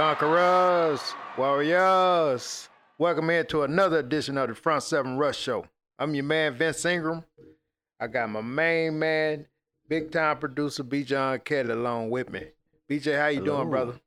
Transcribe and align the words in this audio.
Conquerors, 0.00 1.12
warriors, 1.36 2.70
welcome 2.96 3.28
in 3.28 3.44
to 3.48 3.64
another 3.64 3.98
edition 3.98 4.38
of 4.38 4.48
the 4.48 4.54
Front 4.54 4.82
Seven 4.82 5.18
Rush 5.18 5.38
Show. 5.38 5.66
I'm 5.98 6.14
your 6.14 6.24
man 6.24 6.54
Vince 6.54 6.86
Ingram. 6.86 7.22
I 8.00 8.06
got 8.06 8.30
my 8.30 8.40
main 8.40 8.98
man, 8.98 9.44
big 9.90 10.10
time 10.10 10.38
producer 10.38 10.84
Bijan 10.84 11.44
Kelly 11.44 11.72
along 11.72 12.08
with 12.08 12.30
me. 12.30 12.46
BJ, 12.88 13.18
how 13.18 13.26
you 13.26 13.40
Hello. 13.42 13.58
doing, 13.58 13.68
brother? 13.68 14.00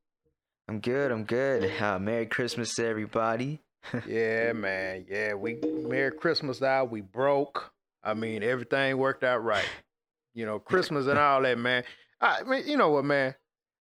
I'm 0.68 0.80
good. 0.80 1.12
I'm 1.12 1.26
good. 1.26 1.72
Uh, 1.80 2.00
Merry 2.00 2.26
Christmas 2.26 2.74
to 2.74 2.88
everybody. 2.88 3.62
yeah, 4.08 4.52
man. 4.54 5.06
Yeah, 5.08 5.36
we 5.36 5.60
Merry 5.88 6.12
Christmas 6.12 6.64
out. 6.64 6.90
We 6.90 7.02
broke. 7.02 7.72
I 8.04 8.16
mean, 8.16 8.42
everything 8.42 8.98
worked 8.98 9.24
out 9.24 9.44
right. 9.44 9.70
You 10.34 10.48
know, 10.48 10.58
Christmas 10.58 11.06
and 11.06 11.20
all 11.20 11.44
that, 11.44 11.60
man. 11.60 11.84
I 12.20 12.42
mean, 12.42 12.64
you 12.66 12.78
know 12.78 12.90
what, 12.90 13.06
man? 13.06 13.36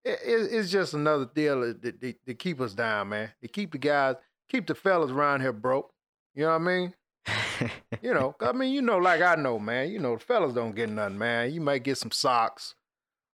It, 0.03 0.19
it, 0.25 0.53
it's 0.53 0.71
just 0.71 0.93
another 0.93 1.29
deal 1.33 1.61
to, 1.61 1.91
to, 1.91 2.13
to 2.13 2.33
keep 2.33 2.59
us 2.59 2.73
down, 2.73 3.09
man. 3.09 3.31
To 3.41 3.47
keep 3.47 3.71
the 3.71 3.77
guys, 3.77 4.15
keep 4.49 4.67
the 4.67 4.75
fellas 4.75 5.11
around 5.11 5.41
here 5.41 5.53
broke. 5.53 5.91
You 6.33 6.43
know 6.43 6.49
what 6.49 6.55
I 6.55 6.59
mean? 6.59 6.93
You 8.01 8.15
know, 8.15 8.35
I 8.39 8.51
mean, 8.51 8.73
you 8.73 8.81
know, 8.81 8.97
like 8.97 9.21
I 9.21 9.35
know, 9.35 9.59
man. 9.59 9.91
You 9.91 9.99
know, 9.99 10.15
the 10.15 10.23
fellas 10.23 10.55
don't 10.55 10.75
get 10.75 10.89
nothing, 10.89 11.19
man. 11.19 11.53
You 11.53 11.61
might 11.61 11.83
get 11.83 11.99
some 11.99 12.09
socks 12.09 12.73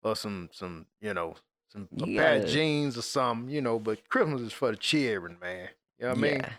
or 0.01 0.15
some, 0.15 0.49
some, 0.51 0.87
you 1.01 1.13
know, 1.13 1.35
some 1.71 1.87
a 2.01 2.07
You 2.07 2.17
pair 2.17 2.41
of 2.41 2.47
jeans 2.47 2.97
or 2.97 3.03
something, 3.03 3.53
you 3.53 3.61
know. 3.61 3.77
But 3.77 4.09
Christmas 4.09 4.41
is 4.41 4.53
for 4.53 4.71
the 4.71 4.77
cheering, 4.77 5.37
man. 5.39 5.69
You 5.99 6.05
know 6.05 6.09
what 6.09 6.17
I 6.17 6.21
mean? 6.21 6.35
yeah. 6.37 6.49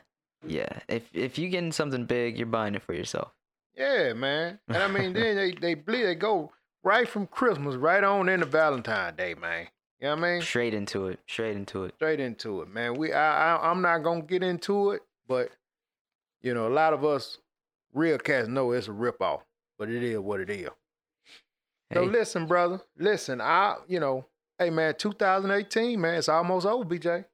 Yeah. 0.46 0.78
If 0.88 1.02
if 1.12 1.38
you 1.38 1.48
getting 1.48 1.72
something 1.72 2.04
big, 2.04 2.36
you're 2.38 2.46
buying 2.46 2.74
it 2.76 2.82
for 2.82 2.92
yourself. 2.92 3.32
Yeah, 3.74 4.12
man. 4.12 4.60
And 4.68 4.76
I 4.76 4.88
mean, 4.88 5.12
then 5.14 5.36
they 5.36 5.52
they 5.52 5.74
bleed, 5.74 6.04
they 6.04 6.14
go 6.14 6.52
right 6.84 7.08
from 7.08 7.26
Christmas 7.26 7.74
right 7.74 8.04
on 8.04 8.28
into 8.28 8.46
Valentine's 8.46 9.16
Day, 9.16 9.34
man. 9.34 9.66
You 10.00 10.08
know 10.08 10.16
what 10.16 10.24
I 10.24 10.32
mean? 10.32 10.42
Straight 10.42 10.74
into 10.74 11.06
it. 11.06 11.20
Straight 11.26 11.56
into 11.56 11.84
it. 11.84 11.94
Straight 11.96 12.20
into 12.20 12.60
it, 12.60 12.68
man. 12.68 12.94
We 12.94 13.12
I, 13.12 13.56
I 13.56 13.70
I'm 13.70 13.80
not 13.80 13.98
gonna 13.98 14.22
get 14.22 14.42
into 14.42 14.90
it, 14.90 15.02
but 15.26 15.50
you 16.42 16.52
know, 16.52 16.66
a 16.66 16.74
lot 16.74 16.92
of 16.92 17.04
us 17.04 17.38
real 17.94 18.18
cats 18.18 18.46
know 18.46 18.72
it's 18.72 18.88
a 18.88 18.90
ripoff, 18.90 19.40
but 19.78 19.88
it 19.88 20.02
is 20.02 20.18
what 20.18 20.40
it 20.40 20.50
is. 20.50 20.68
So 21.92 22.02
listen, 22.02 22.46
brother, 22.46 22.80
listen. 22.98 23.40
I 23.40 23.76
you 23.88 24.00
know, 24.00 24.26
hey 24.58 24.70
man, 24.70 24.94
2018, 24.98 26.00
man, 26.00 26.14
it's 26.16 26.28
almost 26.28 26.66
over, 26.66 26.84
BJ. 26.84 27.24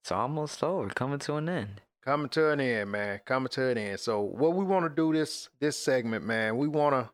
it's 0.00 0.12
almost 0.12 0.62
over. 0.62 0.88
Coming 0.88 1.18
to 1.20 1.34
an 1.36 1.48
end. 1.48 1.82
Coming 2.02 2.28
to 2.30 2.50
an 2.50 2.60
end, 2.60 2.92
man. 2.92 3.20
Coming 3.26 3.48
to 3.48 3.66
an 3.68 3.78
end. 3.78 4.00
So 4.00 4.20
what 4.20 4.54
we 4.54 4.64
want 4.64 4.84
to 4.84 4.94
do 4.94 5.12
this 5.12 5.50
this 5.60 5.78
segment, 5.78 6.24
man, 6.24 6.56
we 6.56 6.66
wanna 6.66 7.10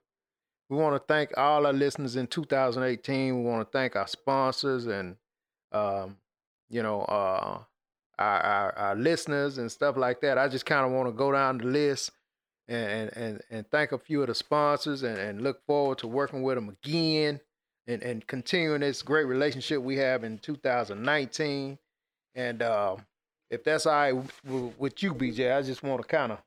we 0.70 0.76
want 0.76 0.94
to 0.94 1.02
thank 1.12 1.36
all 1.36 1.66
our 1.66 1.72
listeners 1.72 2.16
in 2.16 2.28
2018. 2.28 3.36
We 3.36 3.50
want 3.50 3.66
to 3.66 3.78
thank 3.78 3.96
our 3.96 4.06
sponsors 4.06 4.86
and 4.86 5.16
um, 5.72 6.16
you 6.68 6.82
know, 6.82 7.02
uh 7.02 7.58
our, 8.18 8.40
our 8.40 8.78
our 8.78 8.94
listeners 8.96 9.58
and 9.58 9.70
stuff 9.70 9.96
like 9.96 10.20
that. 10.20 10.38
I 10.38 10.48
just 10.48 10.66
kind 10.66 10.86
of 10.86 10.92
want 10.92 11.08
to 11.08 11.12
go 11.12 11.32
down 11.32 11.58
the 11.58 11.64
list 11.64 12.12
and, 12.68 13.10
and 13.16 13.40
and 13.50 13.70
thank 13.70 13.92
a 13.92 13.98
few 13.98 14.22
of 14.22 14.28
the 14.28 14.34
sponsors 14.34 15.02
and, 15.02 15.18
and 15.18 15.42
look 15.42 15.64
forward 15.66 15.98
to 15.98 16.08
working 16.08 16.42
with 16.42 16.54
them 16.54 16.68
again 16.68 17.40
and 17.86 18.02
and 18.02 18.26
continuing 18.26 18.80
this 18.80 19.02
great 19.02 19.24
relationship 19.24 19.82
we 19.82 19.96
have 19.96 20.22
in 20.22 20.38
2019. 20.38 21.78
And 22.36 22.62
uh, 22.62 22.96
if 23.50 23.64
that's 23.64 23.86
all 23.86 23.92
right 23.92 24.12
with 24.78 25.02
you, 25.02 25.14
BJ, 25.14 25.56
I 25.56 25.62
just 25.62 25.82
want 25.82 26.00
to 26.00 26.06
kind 26.06 26.32
of, 26.32 26.38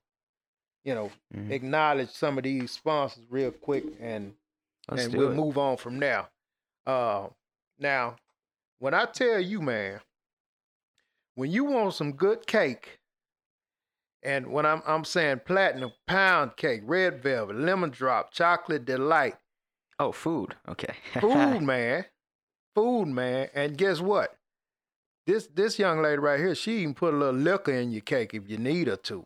you 0.84 0.94
know, 0.94 1.12
Mhm. 1.34 1.52
acknowledge 1.52 2.10
some 2.10 2.38
of 2.38 2.44
these 2.44 2.72
sponsors 2.72 3.24
real 3.30 3.52
quick, 3.52 3.86
and 4.00 4.36
Let's 4.90 5.06
and 5.06 5.16
we'll 5.16 5.32
it. 5.32 5.36
move 5.36 5.58
on 5.58 5.78
from 5.78 6.00
there. 6.00 6.28
Uh, 6.86 7.30
now, 7.80 8.18
when 8.80 8.94
I 8.94 9.06
tell 9.06 9.40
you, 9.40 9.62
man, 9.62 10.02
when 11.36 11.50
you 11.52 11.64
want 11.64 11.94
some 11.94 12.12
good 12.14 12.46
cake, 12.46 13.00
and 14.22 14.52
when 14.52 14.66
I'm 14.66 14.82
I'm 14.86 15.04
saying 15.06 15.42
platinum 15.46 15.94
pound 16.08 16.56
cake, 16.58 16.82
red 16.86 17.22
velvet, 17.24 17.56
lemon 17.56 17.90
drop, 17.90 18.32
chocolate 18.32 18.86
delight, 18.86 19.38
Oh, 20.00 20.12
food. 20.12 20.56
Okay. 20.68 20.96
food, 21.22 21.62
man, 21.62 22.06
food, 22.76 23.08
man, 23.08 23.50
and 23.54 23.78
guess 23.78 24.02
what? 24.02 24.36
This 25.26 25.48
this 25.48 25.80
young 25.80 26.02
lady 26.02 26.18
right 26.18 26.40
here, 26.40 26.56
she 26.56 26.80
even 26.80 26.94
put 26.94 27.14
a 27.14 27.18
little 27.18 27.40
liquor 27.40 27.72
in 27.72 27.92
your 27.92 28.02
cake 28.02 28.34
if 28.34 28.50
you 28.50 28.58
need 28.58 28.88
her 28.88 28.98
to. 28.98 29.26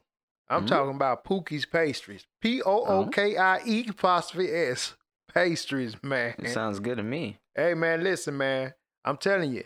I'm 0.49 0.63
Mm. 0.65 0.67
talking 0.67 0.95
about 0.95 1.23
Pookie's 1.25 1.65
Pastries, 1.65 2.25
P 2.41 2.61
O 2.63 2.83
O 2.85 3.07
K 3.07 3.35
I 3.37 3.59
E 3.65 3.85
apostrophe 3.89 4.49
S 4.51 4.95
Pastries, 5.33 5.95
man. 6.03 6.35
it 6.39 6.49
sounds 6.49 6.79
good 6.79 6.97
to 6.97 7.03
me. 7.03 7.39
Hey 7.55 7.73
man, 7.73 8.03
listen, 8.03 8.37
man. 8.37 8.73
I'm 9.03 9.17
telling 9.17 9.51
you, 9.53 9.63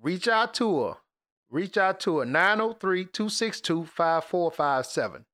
reach 0.00 0.28
out 0.28 0.54
to 0.54 0.82
her. 0.84 0.94
Reach 1.50 1.76
out 1.76 1.98
to 2.00 2.18
her 2.18 2.24
903-262-5457. 2.26 5.24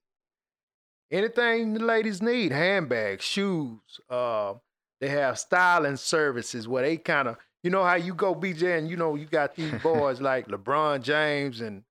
Anything 1.12 1.73
the 1.73 1.79
ladies 1.84 2.22
need, 2.22 2.51
handbags, 2.51 3.23
shoes. 3.23 3.79
Uh, 4.09 4.56
they 5.00 5.07
have 5.07 5.40
styling 5.40 5.95
services 5.95 6.68
where 6.68 6.84
they 6.84 6.97
kind 6.97 7.29
of, 7.29 7.38
you 7.63 7.69
know 7.69 7.84
how 7.84 7.95
you 7.95 8.13
go 8.13 8.35
BJ 8.35 8.78
and 8.78 8.89
you 8.89 8.97
know 8.97 9.16
you 9.16 9.25
got 9.25 9.56
these 9.56 9.72
boys 9.84 10.19
like 10.19 10.47
LeBron 10.47 11.01
James 11.03 11.62
and 11.62 11.84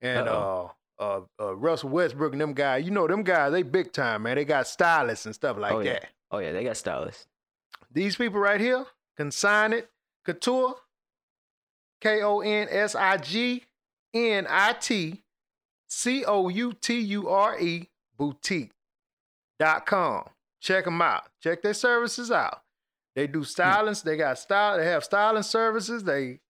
and 0.00 0.28
uh, 0.28 0.64
uh 0.98 1.20
uh 1.40 1.54
Russell 1.54 1.90
Westbrook 1.90 2.32
and 2.32 2.40
them 2.40 2.52
guys. 2.54 2.84
You 2.84 2.90
know 2.90 3.06
them 3.06 3.22
guys, 3.22 3.52
they 3.52 3.62
big 3.62 3.92
time, 3.92 4.22
man. 4.24 4.34
They 4.36 4.44
got 4.44 4.66
stylists 4.66 5.26
and 5.26 5.34
stuff 5.34 5.56
like 5.56 5.72
oh 5.72 5.80
yeah. 5.80 5.92
that. 5.92 6.08
Oh 6.32 6.38
yeah. 6.38 6.52
They 6.52 6.64
got 6.64 6.76
stylists. 6.76 7.27
These 7.90 8.16
people 8.16 8.40
right 8.40 8.60
here, 8.60 8.86
Consign 9.16 9.72
It 9.72 9.90
Couture, 10.24 10.76
K 12.00 12.22
O 12.22 12.40
N 12.40 12.68
S 12.70 12.94
I 12.94 13.16
G 13.16 13.64
N 14.14 14.46
I 14.48 14.74
T 14.74 15.22
C 15.88 16.24
O 16.24 16.48
U 16.48 16.72
T 16.72 17.00
U 17.00 17.28
R 17.28 17.58
E 17.58 17.88
boutique.com. 18.18 18.70
Check 20.60 20.84
them 20.84 21.00
out. 21.00 21.24
Check 21.42 21.62
their 21.62 21.74
services 21.74 22.30
out. 22.30 22.62
They 23.14 23.26
do 23.26 23.40
hmm. 23.40 23.44
styling. 23.44 23.96
They 24.04 24.16
got 24.16 24.38
style. 24.38 24.78
They 24.78 24.86
have 24.86 25.04
styling 25.04 25.42
services. 25.42 26.04
They, 26.04 26.40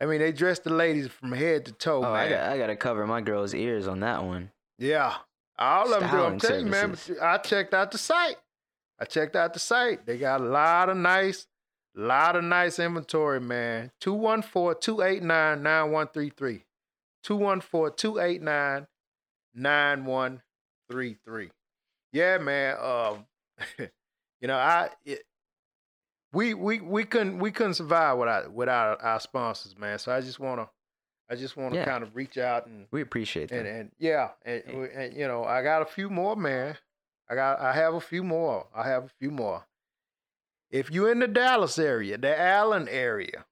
I 0.00 0.06
mean, 0.06 0.20
they 0.20 0.32
dress 0.32 0.58
the 0.58 0.72
ladies 0.72 1.08
from 1.08 1.32
head 1.32 1.66
to 1.66 1.72
toe, 1.72 2.04
Oh, 2.04 2.12
I 2.12 2.28
got 2.28 2.50
I 2.50 2.58
got 2.58 2.68
to 2.68 2.76
cover 2.76 3.06
my 3.06 3.20
girl's 3.20 3.54
ears 3.54 3.88
on 3.88 4.00
that 4.00 4.24
one. 4.24 4.50
Yeah. 4.78 5.14
All 5.58 5.92
of 5.92 6.00
them 6.00 6.10
do. 6.10 6.16
I'm 6.22 6.38
telling 6.38 6.66
you, 6.66 6.70
man. 6.70 6.96
I 7.20 7.38
checked 7.38 7.72
out 7.72 7.90
the 7.90 7.98
site. 7.98 8.36
I 8.98 9.04
checked 9.04 9.36
out 9.36 9.52
the 9.52 9.58
site. 9.60 10.06
They 10.06 10.16
got 10.18 10.40
a 10.40 10.44
lot 10.44 10.88
of 10.88 10.96
nice, 10.96 11.46
lot 11.94 12.34
of 12.36 12.44
nice 12.44 12.78
inventory, 12.78 13.40
man. 13.40 13.90
214-289-9133. 14.00 16.62
214-289-9133. 19.56 21.50
Yeah, 22.12 22.38
man. 22.38 22.76
Um, 22.80 23.26
you 24.40 24.48
know, 24.48 24.56
I 24.56 24.90
it, 25.04 25.22
we 26.32 26.54
we 26.54 26.80
we 26.80 27.04
couldn't 27.04 27.38
we 27.38 27.50
couldn't 27.50 27.74
survive 27.74 28.18
without 28.18 28.52
without 28.52 29.02
our 29.02 29.20
sponsors, 29.20 29.76
man. 29.78 29.98
So 29.98 30.12
I 30.12 30.20
just 30.20 30.38
wanna 30.40 30.68
I 31.30 31.34
just 31.34 31.56
wanna 31.56 31.76
Yeah. 31.76 31.84
kind 31.84 32.02
of 32.02 32.14
reach 32.16 32.38
out 32.38 32.66
and 32.66 32.86
We 32.90 33.00
appreciate 33.02 33.50
that. 33.50 33.58
and 33.58 33.66
and 33.66 33.90
yeah, 33.98 34.30
and, 34.44 34.62
and 34.64 35.14
you 35.14 35.26
know, 35.26 35.44
I 35.44 35.62
got 35.62 35.82
a 35.82 35.86
few 35.86 36.08
more, 36.10 36.36
man. 36.36 36.76
I 37.28 37.34
got 37.34 37.60
I 37.60 37.72
have 37.72 37.94
a 37.94 38.00
few 38.00 38.22
more. 38.22 38.66
I 38.74 38.88
have 38.88 39.04
a 39.04 39.10
few 39.20 39.30
more. 39.30 39.66
If 40.70 40.90
you're 40.90 41.10
in 41.12 41.20
the 41.20 41.28
Dallas 41.28 41.78
area, 41.78 42.18
the 42.18 42.38
Allen 42.38 42.88
area, 42.88 43.44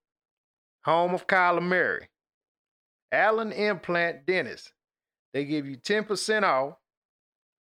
home 0.85 1.15
of 1.15 1.27
Kyler 1.27 1.63
Murray, 1.63 2.09
Allen 3.13 3.53
Implant 3.53 4.27
Dentist, 4.27 4.73
they 5.33 5.45
give 5.45 5.67
you 5.67 5.77
10% 5.77 6.43
off 6.43 6.77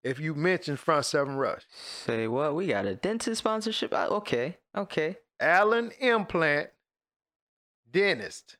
if 0.03 0.19
you 0.19 0.33
mention 0.33 0.77
Front 0.77 1.05
Seven 1.05 1.35
Rush. 1.35 1.63
Say 2.05 2.27
what? 2.27 2.55
We 2.55 2.67
got 2.67 2.85
a 2.85 2.95
dentist 2.95 3.39
sponsorship. 3.39 3.93
Ah, 3.93 4.07
Okay. 4.07 4.57
Okay. 4.75 5.17
Allen 5.39 5.91
Implant 5.99 6.69
Dentist. 7.89 8.57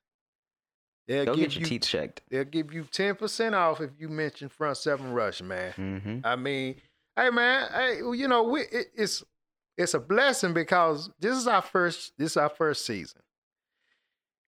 They'll 1.08 1.26
Go 1.26 1.36
give 1.36 1.50
get 1.50 1.54
your 1.56 1.62
you 1.62 1.66
teeth 1.68 1.88
checked. 1.88 2.22
they'll 2.30 2.44
give 2.44 2.74
you 2.74 2.84
10% 2.84 3.54
off 3.54 3.82
if 3.82 3.92
you 3.98 4.08
mention 4.10 4.50
Front 4.50 4.78
Seven 4.78 5.14
Rush, 5.14 5.42
man. 5.42 5.74
Mm-hmm. 5.78 6.20
I 6.24 6.36
mean, 6.36 6.76
hey 7.16 7.30
man, 7.30 7.68
hey, 7.74 7.98
you 7.98 8.28
know, 8.28 8.44
we 8.44 8.62
it, 8.62 8.88
it's 8.96 9.24
it's 9.78 9.94
a 9.94 10.00
blessing 10.00 10.54
because 10.54 11.10
this 11.20 11.38
is 11.38 11.48
our 11.48 11.62
first 11.62 12.14
this 12.18 12.32
is 12.32 12.38
our 12.38 12.50
first 12.50 12.86
season. 12.86 13.22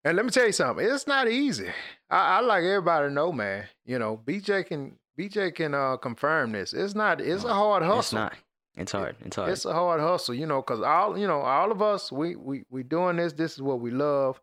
And 0.04 0.16
let 0.16 0.26
me 0.26 0.32
tell 0.32 0.46
you 0.46 0.54
something, 0.54 0.86
it's 0.86 1.08
not 1.08 1.28
easy. 1.28 1.68
I, 2.10 2.38
I 2.38 2.40
like 2.40 2.64
everybody 2.64 3.10
to 3.10 3.14
know, 3.14 3.34
man. 3.34 3.66
You 3.86 4.00
know, 4.00 4.20
BJ 4.26 4.66
can 4.66 4.98
BJ 5.20 5.54
can 5.54 5.74
uh, 5.74 5.98
confirm 5.98 6.54
this. 6.54 6.74
It's 6.74 6.96
not. 6.96 7.20
It's 7.20 7.44
a 7.44 7.54
hard 7.54 7.84
hustle. 7.84 8.00
It's 8.00 8.14
not. 8.14 8.34
It's 8.78 8.92
hard. 8.94 9.18
It's 9.26 9.36
hard. 9.36 9.50
It's 9.50 9.66
a 9.66 9.74
hard 9.74 10.00
hustle, 10.00 10.36
you 10.36 10.46
know, 10.46 10.62
because 10.62 10.82
all 10.82 11.18
you 11.18 11.28
know, 11.28 11.42
all 11.42 11.72
of 11.72 11.82
us, 11.82 12.12
we 12.12 12.36
we 12.36 12.64
we 12.70 12.84
doing 12.84 13.18
this. 13.18 13.34
This 13.34 13.54
is 13.54 13.62
what 13.62 13.82
we 13.82 13.92
love. 13.92 14.40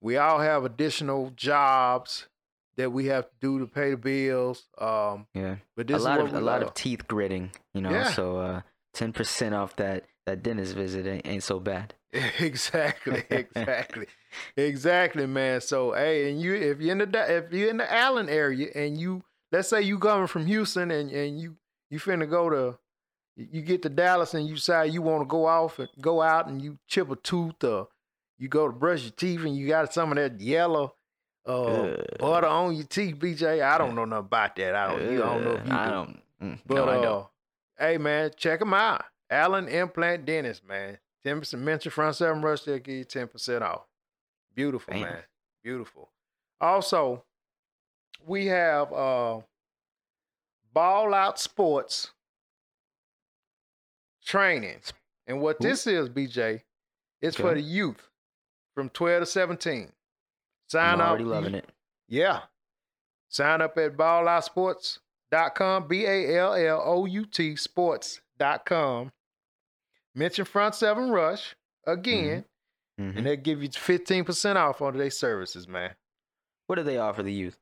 We 0.00 0.16
all 0.16 0.40
have 0.40 0.64
additional 0.64 1.30
jobs 1.36 2.28
that 2.76 2.90
we 2.90 3.06
have 3.06 3.24
to 3.24 3.34
do 3.40 3.58
to 3.58 3.66
pay 3.66 3.90
the 3.90 3.96
bills. 3.96 4.66
Um, 4.78 5.26
yeah. 5.34 5.56
but 5.76 5.86
this 5.86 6.00
a 6.00 6.04
lot 6.04 6.20
is 6.20 6.32
of 6.32 6.34
a 6.34 6.40
lot 6.40 6.62
of 6.62 6.74
teeth 6.74 7.06
gritting, 7.06 7.50
you 7.74 7.80
know. 7.80 7.90
Yeah. 7.90 8.10
So 8.10 8.38
uh, 8.38 8.60
ten 8.92 9.12
percent 9.12 9.54
off 9.54 9.76
that 9.76 10.04
that 10.26 10.42
dentist 10.42 10.74
visit 10.74 11.06
ain't, 11.06 11.26
ain't 11.26 11.42
so 11.42 11.60
bad. 11.60 11.94
exactly, 12.38 13.24
exactly, 13.30 14.06
exactly, 14.56 15.26
man. 15.26 15.60
So 15.60 15.92
hey, 15.92 16.30
and 16.30 16.40
you 16.40 16.54
if 16.54 16.80
you're 16.80 16.92
in 16.92 16.98
the 17.10 17.36
if 17.36 17.52
you're 17.52 17.70
in 17.70 17.78
the 17.78 17.92
Allen 17.92 18.28
area 18.28 18.68
and 18.74 18.98
you 18.98 19.24
let's 19.50 19.68
say 19.68 19.82
you 19.82 19.98
coming 19.98 20.26
from 20.26 20.46
Houston 20.46 20.90
and 20.90 21.10
and 21.10 21.40
you 21.40 21.56
you 21.90 21.98
finna 21.98 22.28
go 22.28 22.50
to 22.50 22.78
you 23.36 23.62
get 23.62 23.82
to 23.82 23.88
Dallas 23.88 24.34
and 24.34 24.46
you 24.46 24.56
decide 24.56 24.92
you 24.92 25.00
want 25.00 25.22
to 25.22 25.26
go 25.26 25.46
off 25.46 25.78
and 25.78 25.88
go 26.00 26.20
out 26.20 26.48
and 26.48 26.60
you 26.60 26.78
chip 26.86 27.10
a 27.10 27.16
tooth 27.16 27.64
or 27.64 27.88
you 28.38 28.48
go 28.48 28.66
to 28.66 28.72
brush 28.72 29.02
your 29.02 29.12
teeth 29.12 29.40
and 29.44 29.56
you 29.56 29.68
got 29.68 29.92
some 29.92 30.10
of 30.12 30.16
that 30.16 30.40
yellow 30.40 30.94
uh, 31.46 31.96
butter 32.18 32.46
on 32.46 32.74
your 32.74 32.84
teeth, 32.84 33.16
BJ. 33.16 33.62
I 33.62 33.78
don't 33.78 33.94
know 33.94 34.04
nothing 34.04 34.26
about 34.26 34.56
that. 34.56 34.74
I 34.74 34.88
don't. 34.88 35.10
You, 35.12 35.18
don't 35.18 35.44
know 35.44 35.52
if 35.52 35.66
you. 35.66 35.72
Uh, 35.72 35.76
I 35.76 35.84
do. 35.86 35.90
don't. 35.90 36.22
mm, 36.42 36.58
But 36.66 36.74
no, 36.74 36.84
I 36.88 36.96
uh, 36.96 37.02
don't. 37.02 37.26
hey 37.78 37.98
man, 37.98 38.30
check 38.36 38.58
them 38.60 38.74
out. 38.74 39.04
Allen 39.30 39.66
Implant 39.68 40.24
Dentist, 40.24 40.66
man. 40.66 40.98
Ten 41.24 41.38
percent 41.40 41.62
mention 41.62 41.90
front 41.90 42.16
seven 42.16 42.42
rush, 42.42 42.62
they'll 42.62 42.78
give 42.78 42.94
you 42.94 43.04
ten 43.04 43.28
percent 43.28 43.62
off. 43.64 43.82
Beautiful, 44.54 44.92
Bam. 44.92 45.02
man. 45.02 45.18
Beautiful. 45.64 46.10
Also, 46.60 47.24
we 48.26 48.46
have 48.46 48.92
uh 48.92 49.40
Ball 50.72 51.12
Out 51.14 51.38
Sports 51.40 52.12
training. 54.24 54.78
And 55.26 55.40
what 55.40 55.56
Ooh. 55.60 55.68
this 55.68 55.86
is, 55.86 56.08
BJ, 56.08 56.62
it's 57.20 57.36
for 57.36 57.48
Okay. 57.48 57.60
the 57.60 57.66
youth 57.66 58.08
from 58.74 58.88
12 58.90 59.22
to 59.22 59.26
17. 59.26 59.92
Sign 60.72 60.94
I'm 60.94 61.00
up. 61.02 61.08
already 61.08 61.24
loving 61.24 61.54
it. 61.54 61.68
yeah. 62.08 62.40
Sign 63.28 63.60
up 63.62 63.76
at 63.78 63.96
balloutsports.com, 63.96 65.88
B 65.88 66.04
A 66.06 66.38
L 66.38 66.54
L 66.54 66.82
O 66.84 67.04
U 67.06 67.24
T 67.26 67.56
sports.com. 67.56 69.12
Mention 70.14 70.44
Front 70.44 70.74
Seven 70.74 71.10
Rush 71.10 71.54
again, 71.86 72.44
Mhm. 73.00 73.16
and 73.16 73.26
they'll 73.26 73.36
give 73.36 73.62
you 73.62 73.68
15% 73.70 74.56
off 74.58 74.82
on 74.82 74.96
their 74.98 75.10
services, 75.10 75.66
man. 75.66 75.94
What 76.66 76.76
do 76.76 76.82
they 76.82 76.98
offer 76.98 77.22
the 77.22 77.32
youth? 77.32 77.58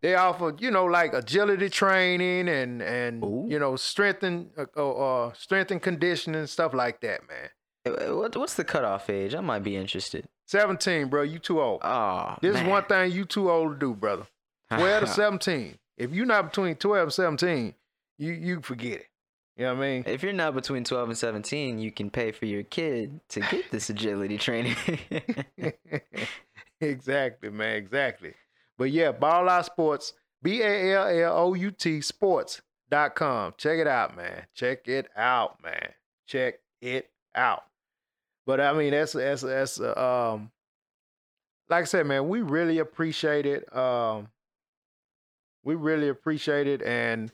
They 0.00 0.14
offer, 0.14 0.54
you 0.58 0.70
know, 0.70 0.84
like 0.84 1.12
agility 1.14 1.68
training 1.68 2.48
and 2.48 2.82
and 2.82 3.22
Ooh. 3.24 3.46
you 3.48 3.58
know, 3.58 3.76
strength 3.76 4.22
and 4.24 4.50
uh, 4.56 4.66
uh, 4.76 5.26
uh, 5.26 5.32
strength 5.34 5.70
and 5.70 5.80
conditioning 5.82 6.46
stuff 6.46 6.74
like 6.74 7.00
that, 7.02 7.26
man. 7.28 7.50
What, 7.84 8.36
what's 8.36 8.54
the 8.54 8.64
cutoff 8.64 9.10
age? 9.10 9.34
I 9.34 9.40
might 9.40 9.62
be 9.62 9.76
interested. 9.76 10.28
17, 10.46 11.08
bro, 11.08 11.22
you 11.22 11.38
too 11.38 11.60
old. 11.60 11.80
Oh, 11.82 12.36
this 12.40 12.54
man. 12.54 12.64
is 12.64 12.68
one 12.68 12.84
thing 12.84 13.12
you 13.12 13.24
too 13.24 13.50
old 13.50 13.72
to 13.72 13.78
do, 13.78 13.94
brother. 13.94 14.26
12 14.70 15.04
to 15.04 15.06
17. 15.08 15.78
If 15.96 16.12
you're 16.12 16.26
not 16.26 16.50
between 16.50 16.76
12 16.76 17.02
and 17.02 17.12
17, 17.12 17.74
you 18.18 18.32
you 18.32 18.60
forget 18.60 19.00
it. 19.00 19.06
You 19.56 19.64
know 19.64 19.74
what 19.74 19.84
I 19.84 19.86
mean? 19.86 20.04
If 20.06 20.22
you're 20.22 20.32
not 20.32 20.54
between 20.54 20.84
12 20.84 21.10
and 21.10 21.18
17, 21.18 21.78
you 21.78 21.92
can 21.92 22.10
pay 22.10 22.32
for 22.32 22.46
your 22.46 22.62
kid 22.62 23.20
to 23.30 23.40
get 23.40 23.70
this 23.70 23.90
agility 23.90 24.38
training. 24.38 24.76
exactly, 26.80 27.50
man. 27.50 27.76
Exactly. 27.76 28.34
But 28.78 28.90
yeah, 28.90 29.12
Ball 29.12 29.48
Out 29.48 29.66
Sports, 29.66 30.14
B 30.42 30.62
A 30.62 30.96
L 30.96 31.06
L 31.06 31.38
O 31.38 31.54
U 31.54 31.70
T 31.70 32.00
sports.com. 32.00 33.54
Check 33.58 33.78
it 33.78 33.86
out, 33.86 34.16
man. 34.16 34.46
Check 34.54 34.88
it 34.88 35.08
out, 35.14 35.62
man. 35.62 35.90
Check 36.26 36.60
it 36.80 37.10
out. 37.34 37.64
But 38.46 38.60
I 38.60 38.72
mean, 38.72 38.90
that's 38.92 39.12
that's 39.12 39.42
that's 39.42 39.80
uh, 39.80 40.34
um 40.34 40.50
like 41.68 41.82
I 41.82 41.84
said, 41.86 42.06
man, 42.06 42.28
we 42.28 42.42
really 42.42 42.78
appreciate 42.78 43.46
it. 43.46 43.74
Um 43.76 44.28
we 45.64 45.74
really 45.74 46.08
appreciate 46.08 46.66
it 46.66 46.82
and 46.82 47.30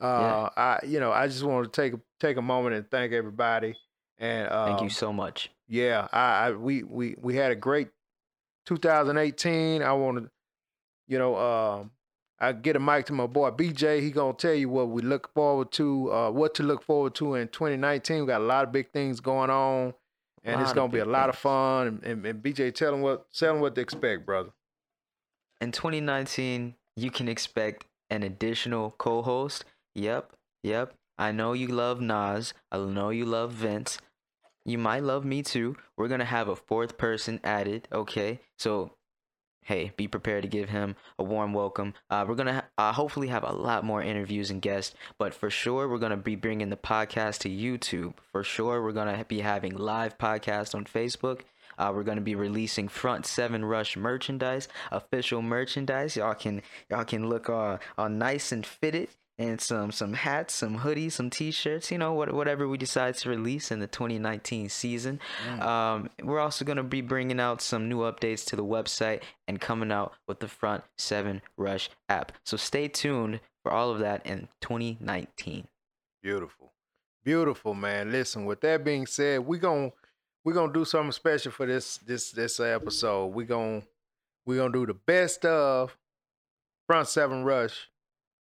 uh 0.00 0.48
I 0.56 0.80
you 0.86 1.00
know, 1.00 1.12
I 1.12 1.26
just 1.26 1.42
want 1.42 1.64
to 1.64 1.80
take 1.80 1.94
a 1.94 2.00
take 2.20 2.36
a 2.36 2.42
moment 2.42 2.76
and 2.76 2.90
thank 2.90 3.12
everybody. 3.12 3.74
And 4.18 4.48
um, 4.52 4.66
Thank 4.68 4.82
you 4.82 4.90
so 4.90 5.12
much. 5.12 5.50
yeah, 5.68 6.06
I, 6.12 6.46
I 6.46 6.50
we 6.52 6.84
we 6.84 7.16
we 7.20 7.34
had 7.34 7.50
a 7.50 7.56
great 7.56 7.88
2018. 8.66 9.82
I 9.82 9.92
want 9.94 10.18
to, 10.18 10.30
you 11.08 11.18
know, 11.18 11.36
um, 11.36 11.90
I 12.38 12.52
get 12.52 12.76
a 12.76 12.80
mic 12.80 13.06
to 13.06 13.12
my 13.12 13.26
boy 13.26 13.50
BJ. 13.50 14.00
He 14.00 14.10
gonna 14.10 14.34
tell 14.34 14.54
you 14.54 14.68
what 14.68 14.90
we 14.90 15.02
look 15.02 15.32
forward 15.34 15.72
to, 15.72 16.12
uh, 16.12 16.30
what 16.30 16.54
to 16.56 16.62
look 16.62 16.82
forward 16.84 17.14
to 17.16 17.34
in 17.34 17.48
2019. 17.48 18.20
We 18.20 18.26
got 18.26 18.40
a 18.40 18.44
lot 18.44 18.64
of 18.64 18.72
big 18.72 18.92
things 18.92 19.20
going 19.20 19.50
on, 19.50 19.94
and 20.44 20.60
it's 20.60 20.72
gonna 20.72 20.92
be 20.92 20.98
a 20.98 21.04
lot 21.04 21.28
of 21.28 21.36
fun. 21.36 21.86
And, 21.86 22.04
and, 22.04 22.26
and 22.26 22.42
BJ, 22.42 22.74
tell 22.74 22.92
them 22.92 23.00
what 23.00 23.32
tell 23.32 23.54
them 23.54 23.62
what 23.62 23.74
to 23.74 23.80
expect, 23.80 24.26
brother. 24.26 24.50
In 25.60 25.72
2019, 25.72 26.74
you 26.96 27.10
can 27.10 27.28
expect 27.28 27.84
an 28.10 28.22
additional 28.22 28.94
co-host. 28.98 29.64
Yep, 29.94 30.32
yep. 30.62 30.94
I 31.18 31.32
know 31.32 31.52
you 31.52 31.68
love 31.68 32.00
Nas. 32.00 32.54
I 32.70 32.78
know 32.78 33.10
you 33.10 33.24
love 33.24 33.52
Vince. 33.52 33.98
You 34.64 34.78
might 34.78 35.02
love 35.02 35.24
me 35.24 35.42
too. 35.42 35.76
We're 35.96 36.08
gonna 36.08 36.24
have 36.24 36.48
a 36.48 36.56
fourth 36.56 36.98
person 36.98 37.40
added. 37.44 37.88
Okay, 37.92 38.40
so 38.58 38.92
hey, 39.62 39.92
be 39.96 40.08
prepared 40.08 40.42
to 40.42 40.48
give 40.48 40.68
him 40.68 40.96
a 41.18 41.24
warm 41.24 41.52
welcome. 41.52 41.94
Uh, 42.10 42.24
we're 42.26 42.34
gonna 42.34 42.64
uh, 42.76 42.92
hopefully 42.92 43.28
have 43.28 43.44
a 43.44 43.52
lot 43.52 43.84
more 43.84 44.02
interviews 44.02 44.50
and 44.50 44.60
guests, 44.60 44.94
but 45.18 45.32
for 45.32 45.50
sure 45.50 45.88
we're 45.88 45.98
gonna 45.98 46.16
be 46.16 46.36
bringing 46.36 46.70
the 46.70 46.76
podcast 46.76 47.38
to 47.38 47.48
YouTube. 47.48 48.14
For 48.32 48.42
sure, 48.42 48.82
we're 48.82 48.92
gonna 48.92 49.24
be 49.26 49.40
having 49.40 49.76
live 49.76 50.18
podcasts 50.18 50.74
on 50.74 50.84
Facebook. 50.84 51.40
Uh, 51.78 51.92
we're 51.94 52.02
gonna 52.02 52.20
be 52.20 52.34
releasing 52.34 52.88
Front 52.88 53.26
Seven 53.26 53.64
Rush 53.64 53.96
merchandise, 53.96 54.68
official 54.90 55.42
merchandise. 55.42 56.16
Y'all 56.16 56.34
can 56.34 56.62
y'all 56.90 57.04
can 57.04 57.28
look 57.28 57.48
uh, 57.48 57.78
all 57.96 58.08
nice 58.08 58.52
and 58.52 58.66
fitted, 58.66 59.08
and 59.38 59.60
some 59.60 59.90
some 59.90 60.12
hats, 60.12 60.54
some 60.54 60.80
hoodies, 60.80 61.12
some 61.12 61.30
T-shirts. 61.30 61.90
You 61.90 61.98
know 61.98 62.12
what 62.12 62.32
whatever 62.32 62.68
we 62.68 62.76
decide 62.76 63.16
to 63.18 63.28
release 63.28 63.70
in 63.70 63.80
the 63.80 63.86
2019 63.86 64.68
season. 64.68 65.20
Um, 65.60 66.10
we're 66.22 66.40
also 66.40 66.64
gonna 66.64 66.82
be 66.82 67.00
bringing 67.00 67.40
out 67.40 67.62
some 67.62 67.88
new 67.88 67.98
updates 68.00 68.44
to 68.46 68.56
the 68.56 68.64
website 68.64 69.22
and 69.48 69.60
coming 69.60 69.90
out 69.90 70.12
with 70.28 70.40
the 70.40 70.48
Front 70.48 70.84
Seven 70.98 71.42
Rush 71.56 71.90
app. 72.08 72.32
So 72.44 72.56
stay 72.56 72.88
tuned 72.88 73.40
for 73.62 73.72
all 73.72 73.90
of 73.90 74.00
that 74.00 74.26
in 74.26 74.48
2019. 74.60 75.66
Beautiful, 76.22 76.72
beautiful, 77.24 77.74
man. 77.74 78.12
Listen, 78.12 78.44
with 78.44 78.60
that 78.60 78.84
being 78.84 79.06
said, 79.06 79.46
we 79.46 79.58
gonna 79.58 79.92
we 80.44 80.52
gonna 80.52 80.72
do 80.72 80.84
something 80.84 81.12
special 81.12 81.52
for 81.52 81.66
this 81.66 81.98
this 81.98 82.30
this 82.30 82.60
episode. 82.60 83.26
We 83.28 83.44
gonna 83.44 83.82
we 84.44 84.56
gonna 84.56 84.72
do 84.72 84.86
the 84.86 84.94
best 84.94 85.44
of 85.46 85.96
Front 86.86 87.08
Seven 87.08 87.44
Rush 87.44 87.88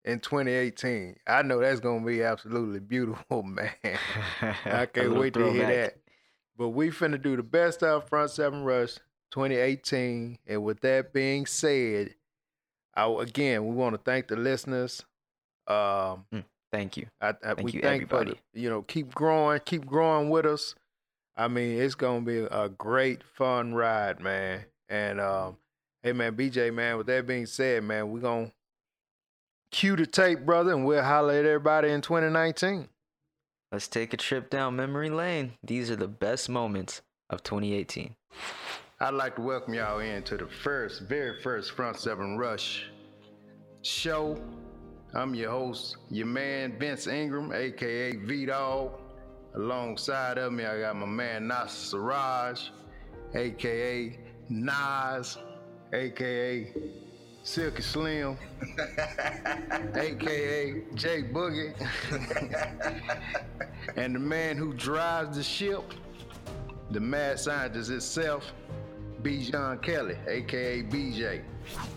in 0.07 0.19
2018. 0.21 1.17
I 1.27 1.41
know 1.41 1.59
that's 1.59 1.81
gonna 1.81 2.05
be 2.05 2.23
absolutely 2.23 2.79
beautiful, 2.79 3.43
man. 3.43 3.71
I 4.65 4.85
can't 4.93 5.15
wait 5.15 5.33
to 5.33 5.51
hear 5.51 5.67
that. 5.67 5.97
But 6.57 6.69
we 6.69 6.89
finna 6.89 7.21
do 7.21 7.35
the 7.35 7.43
best 7.43 7.83
of 7.83 8.07
Front 8.07 8.31
Seven 8.31 8.63
Rush 8.63 8.95
2018. 9.31 10.39
And 10.47 10.63
with 10.63 10.79
that 10.81 11.13
being 11.13 11.45
said, 11.45 12.15
I 12.95 13.07
again 13.07 13.67
we 13.67 13.75
want 13.75 13.95
to 13.95 14.01
thank 14.01 14.29
the 14.29 14.37
listeners. 14.37 15.03
Um, 15.67 16.25
Thank 16.71 16.97
you. 16.97 17.07
I, 17.21 17.29
I, 17.29 17.33
Thank 17.55 17.63
we 17.63 17.71
you, 17.73 17.81
thank 17.81 18.03
for 18.03 18.07
the, 18.07 18.15
everybody. 18.21 18.41
you 18.53 18.69
know 18.69 18.81
keep 18.81 19.13
growing, 19.13 19.59
keep 19.65 19.85
growing 19.85 20.29
with 20.29 20.45
us. 20.45 20.75
I 21.35 21.47
mean, 21.47 21.79
it's 21.79 21.95
gonna 21.95 22.21
be 22.21 22.39
a 22.39 22.69
great 22.69 23.23
fun 23.23 23.73
ride, 23.73 24.19
man. 24.19 24.65
And 24.89 25.19
um, 25.19 25.57
hey, 26.01 26.13
man, 26.13 26.35
BJ, 26.35 26.73
man. 26.73 26.97
With 26.97 27.07
that 27.07 27.27
being 27.27 27.45
said, 27.45 27.83
man, 27.83 28.11
we 28.11 28.21
gonna 28.21 28.51
cue 29.71 29.95
the 29.95 30.05
tape, 30.05 30.45
brother, 30.45 30.73
and 30.73 30.85
we'll 30.85 31.03
holler 31.03 31.33
at 31.33 31.45
everybody 31.45 31.89
in 31.89 32.01
2019. 32.01 32.89
Let's 33.71 33.87
take 33.87 34.13
a 34.13 34.17
trip 34.17 34.49
down 34.49 34.75
memory 34.75 35.09
lane. 35.09 35.53
These 35.63 35.91
are 35.91 35.95
the 35.95 36.07
best 36.07 36.49
moments 36.49 37.01
of 37.29 37.43
2018. 37.43 38.15
I'd 38.99 39.13
like 39.13 39.35
to 39.35 39.41
welcome 39.41 39.73
y'all 39.73 39.99
in 39.99 40.23
to 40.23 40.37
the 40.37 40.47
first, 40.47 41.01
very 41.03 41.39
first 41.41 41.73
Front 41.73 41.99
Seven 41.99 42.37
Rush 42.37 42.89
show. 43.81 44.41
I'm 45.13 45.35
your 45.35 45.51
host, 45.51 45.97
your 46.09 46.27
man 46.27 46.79
Vince 46.79 47.07
Ingram, 47.07 47.51
aka 47.53 48.15
V 48.15 48.45
Dog. 48.45 48.99
Alongside 49.55 50.37
of 50.37 50.53
me, 50.53 50.65
I 50.65 50.79
got 50.79 50.95
my 50.95 51.05
man 51.05 51.47
Nas 51.47 51.71
Siraj, 51.71 52.69
aka 53.33 54.17
Nas, 54.49 55.37
aka 55.93 56.73
Silky 57.47 57.81
Slim, 57.81 58.37
aka 59.95 60.81
Jay 60.95 61.23
Boogie, 61.23 61.73
and 63.95 64.13
the 64.13 64.19
man 64.19 64.57
who 64.57 64.73
drives 64.73 65.37
the 65.37 65.43
ship, 65.43 65.93
the 66.91 66.99
mad 66.99 67.39
scientist 67.39 67.89
itself, 67.89 68.51
Bijan 69.21 69.81
Kelly, 69.81 70.17
aka 70.27 70.83
BJ. 70.83 71.41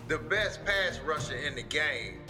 the 0.07 0.19
best 0.19 0.63
pass 0.63 1.01
rusher 1.01 1.35
in 1.35 1.55
the 1.55 1.63
game. 1.63 2.21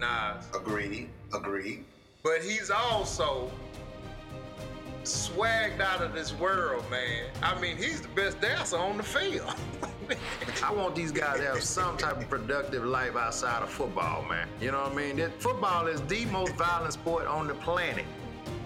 Nas. 0.00 0.46
Agreed. 0.54 1.10
Agreed. 1.34 1.84
But 2.22 2.40
he's 2.40 2.70
also 2.70 3.50
swagged 5.04 5.82
out 5.82 6.00
of 6.00 6.14
this 6.14 6.32
world, 6.32 6.90
man. 6.90 7.26
I 7.42 7.60
mean, 7.60 7.76
he's 7.76 8.00
the 8.00 8.08
best 8.08 8.40
dancer 8.40 8.78
on 8.78 8.96
the 8.96 9.02
field. 9.02 9.54
I 10.64 10.72
want 10.72 10.94
these 10.94 11.12
guys 11.12 11.38
to 11.38 11.46
have 11.46 11.62
some 11.62 11.96
type 11.96 12.18
of 12.18 12.28
productive 12.28 12.84
life 12.84 13.16
outside 13.16 13.62
of 13.62 13.70
football, 13.70 14.24
man. 14.28 14.48
You 14.60 14.72
know 14.72 14.82
what 14.82 14.92
I 14.92 14.94
mean? 14.94 15.16
That 15.16 15.40
football 15.40 15.86
is 15.86 16.00
the 16.02 16.24
most 16.26 16.54
violent 16.56 16.92
sport 16.92 17.26
on 17.26 17.46
the 17.46 17.54
planet. 17.54 18.04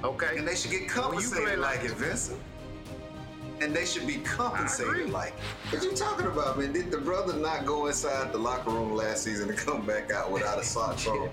Okay? 0.03 0.37
And 0.39 0.47
they 0.47 0.55
should 0.55 0.71
get 0.71 0.89
compensated 0.89 1.45
play 1.45 1.57
like 1.57 1.83
like- 1.83 1.91
it, 1.91 1.97
Vincent. 1.97 2.41
And 3.61 3.75
they 3.75 3.87
should 3.87 4.07
be 4.07 4.17
compensated 4.17 5.11
like 5.11 5.33
it. 5.73 5.75
What 5.77 5.85
you 5.85 5.93
talking 5.93 6.27
about, 6.27 6.59
man? 6.59 6.73
Did 6.73 6.91
the 6.91 6.99
brother 6.99 7.35
not 7.35 7.65
go 7.65 7.87
inside 7.87 8.33
the 8.33 8.39
locker 8.39 8.71
room 8.71 8.95
last 8.95 9.23
season 9.23 9.49
and 9.49 9.57
come 9.57 9.87
back 9.87 10.11
out 10.11 10.31
without 10.33 10.59
a 10.59 10.65
sock 10.65 10.99
on? 11.09 11.31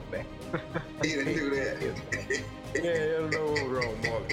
He 1.02 1.10
didn't 1.10 1.34
do 1.36 1.50
that. 1.56 1.96
Yeah, 2.74 3.28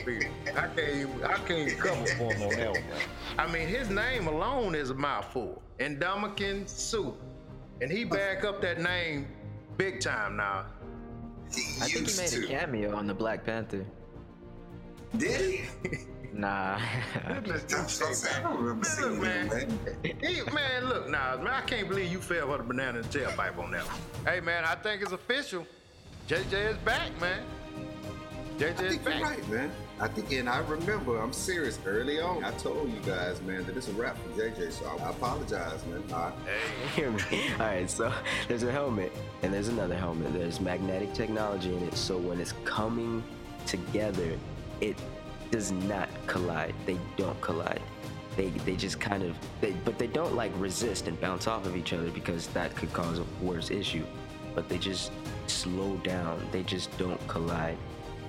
there's 0.09 0.25
no 0.25 0.33
wrong, 0.33 0.55
Mark 0.55 0.57
Peter. 0.57 0.57
I 0.57 0.69
can't 0.69 0.97
even, 0.97 1.25
I 1.25 1.37
can't 1.39 1.51
even 1.69 1.79
cover 1.79 2.07
for 2.07 2.33
him 2.33 2.43
on 2.43 2.57
that 2.57 2.71
one. 2.73 2.83
I 3.39 3.47
mean, 3.53 3.69
his 3.69 3.91
name 3.91 4.27
alone 4.27 4.75
is 4.75 4.91
a 4.91 4.95
mouthful. 4.95 5.63
Ndamukong 5.79 6.69
Suh. 6.69 7.13
And 7.81 7.91
he 7.91 8.05
back 8.05 8.45
up 8.45 8.61
that 8.63 8.81
name 8.81 9.29
big 9.77 10.01
time 10.01 10.37
now. 10.37 10.67
he 11.55 11.63
I 11.81 11.87
think 11.89 12.09
he 12.11 12.17
made 12.17 12.29
to. 12.31 12.45
a 12.45 12.47
cameo 12.49 12.97
on 12.97 13.07
the 13.07 13.15
Black 13.15 13.45
Panther. 13.45 13.85
Did 15.17 15.41
he? 15.41 15.99
Nah. 16.31 16.79
Goodness, 17.27 17.65
I'm 17.75 17.89
so 17.89 18.13
sad. 18.13 18.45
I 18.45 18.49
don't 18.51 18.59
remember 18.63 18.87
Look, 18.87 18.87
seeing 18.87 19.15
him, 19.15 19.21
man. 19.23 19.49
man. 19.49 19.79
He, 20.21 20.43
man, 20.53 20.85
look, 20.89 21.09
Nas, 21.09 21.39
man, 21.39 21.49
I 21.49 21.63
can't 21.63 21.89
believe 21.89 22.13
you 22.13 22.21
fell 22.21 22.49
for 22.49 22.59
the 22.59 22.65
banana 22.65 22.99
and 23.01 23.09
tailpipe 23.09 23.59
on 23.59 23.71
that 23.73 23.85
one. 23.87 23.97
Hey, 24.27 24.41
man, 24.41 24.65
I 24.65 24.75
think 24.77 25.03
it's 25.03 25.13
official. 25.13 25.67
JJ 26.29 26.73
is 26.73 26.77
back, 26.85 27.19
man. 27.21 27.43
JJ 28.59 28.79
I 28.79 28.85
is 28.85 28.99
back. 28.99 29.19
you're 29.19 29.23
right, 29.29 29.49
man. 29.49 29.73
I 30.01 30.07
think, 30.07 30.31
and 30.33 30.49
I 30.49 30.59
remember, 30.61 31.19
I'm 31.21 31.33
serious. 31.33 31.79
Early 31.85 32.21
on, 32.21 32.45
I 32.45 32.53
told 32.53 32.89
you 32.93 33.01
guys, 33.01 33.43
man, 33.43 33.65
that 33.67 33.77
it's 33.77 33.89
a 33.89 33.93
wrap 33.93 34.17
for 34.17 34.41
JJ. 34.41 34.73
So 34.73 34.87
I, 34.87 35.07
I 35.07 35.11
apologize, 35.11 35.85
man. 35.87 36.05
I, 36.13 36.31
Hey, 36.95 37.07
All 37.55 37.67
right, 37.67 37.91
so 37.91 38.13
there's 38.47 38.63
a 38.63 38.71
helmet 38.71 39.13
and 39.43 39.53
there's 39.53 39.69
another 39.69 39.97
helmet. 39.97 40.33
There's 40.33 40.61
magnetic 40.61 41.15
technology 41.15 41.75
in 41.75 41.83
it, 41.83 41.97
so 41.97 42.17
when 42.17 42.41
it's 42.41 42.55
coming 42.65 43.25
together, 43.67 44.39
it 44.81 44.97
does 45.51 45.73
not 45.73 46.09
collide. 46.29 46.75
They 46.87 46.99
don't 47.17 47.41
collide. 47.41 47.83
They 48.37 48.51
they 48.51 48.77
just 48.77 49.01
kind 49.01 49.25
of 49.25 49.37
they 49.61 49.73
but 49.85 49.99
they 49.99 50.07
don't 50.07 50.35
like 50.37 50.53
resist 50.57 51.09
and 51.09 51.21
bounce 51.21 51.49
off 51.49 51.67
of 51.67 51.77
each 51.77 51.93
other 51.93 52.11
because 52.11 52.47
that 52.49 52.75
could 52.77 52.93
cause 52.93 53.19
a 53.19 53.25
worse 53.43 53.71
issue. 53.71 54.05
But 54.55 54.69
they 54.69 54.79
just 54.79 55.11
slow 55.49 55.97
down. 55.99 56.47
They 56.53 56.63
just 56.63 56.97
don't 56.99 57.21
collide. 57.27 57.77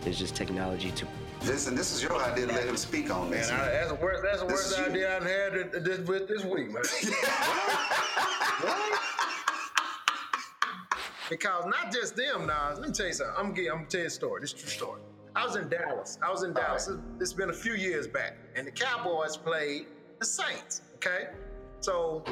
There's 0.01 0.17
just 0.17 0.35
technology 0.35 0.91
to 0.91 1.07
Listen, 1.45 1.73
this 1.75 1.91
is 1.93 2.03
your 2.03 2.15
idea 2.21 2.47
to 2.47 2.53
let 2.53 2.67
him 2.67 2.77
speak 2.77 3.09
on 3.13 3.29
man, 3.29 3.39
this. 3.39 3.51
I, 3.51 3.57
man. 3.57 3.71
that's 3.73 3.87
the 3.89 3.95
worst, 3.95 4.23
that's 4.23 4.39
the 4.41 4.45
This 4.47 4.53
worst 4.55 4.71
is 4.71 4.77
you. 4.77 4.85
idea 4.85 5.17
I've 5.17 5.23
had 5.23 5.71
th- 5.71 5.83
this, 5.83 5.99
with 6.07 6.27
this 6.27 6.43
week, 6.43 6.71
man. 6.71 6.83
what? 8.61 8.99
Because 11.29 11.65
not 11.65 11.93
just 11.93 12.15
them, 12.15 12.47
Nas. 12.47 12.79
Let 12.79 12.87
me 12.89 12.93
tell 12.93 13.05
you 13.07 13.13
something. 13.13 13.35
I'm 13.37 13.53
gonna, 13.53 13.69
I'm 13.69 13.75
gonna 13.77 13.87
tell 13.87 14.01
you 14.01 14.07
a 14.07 14.09
story. 14.09 14.41
This 14.41 14.51
is 14.53 14.59
a 14.59 14.61
true 14.63 14.69
story. 14.71 15.01
I 15.35 15.45
was 15.45 15.55
in 15.55 15.69
Dallas. 15.69 16.17
I 16.25 16.31
was 16.31 16.43
in 16.43 16.53
Dallas. 16.53 16.87
It's- 16.87 17.03
It's 17.21 17.33
been 17.33 17.49
a 17.51 17.53
few 17.53 17.73
years 17.73 18.07
back, 18.07 18.35
and 18.55 18.65
the 18.67 18.71
Cowboys 18.71 19.37
played 19.37 19.85
the 20.19 20.25
Saints. 20.25 20.81
Okay, 20.95 21.27
so 21.79 22.23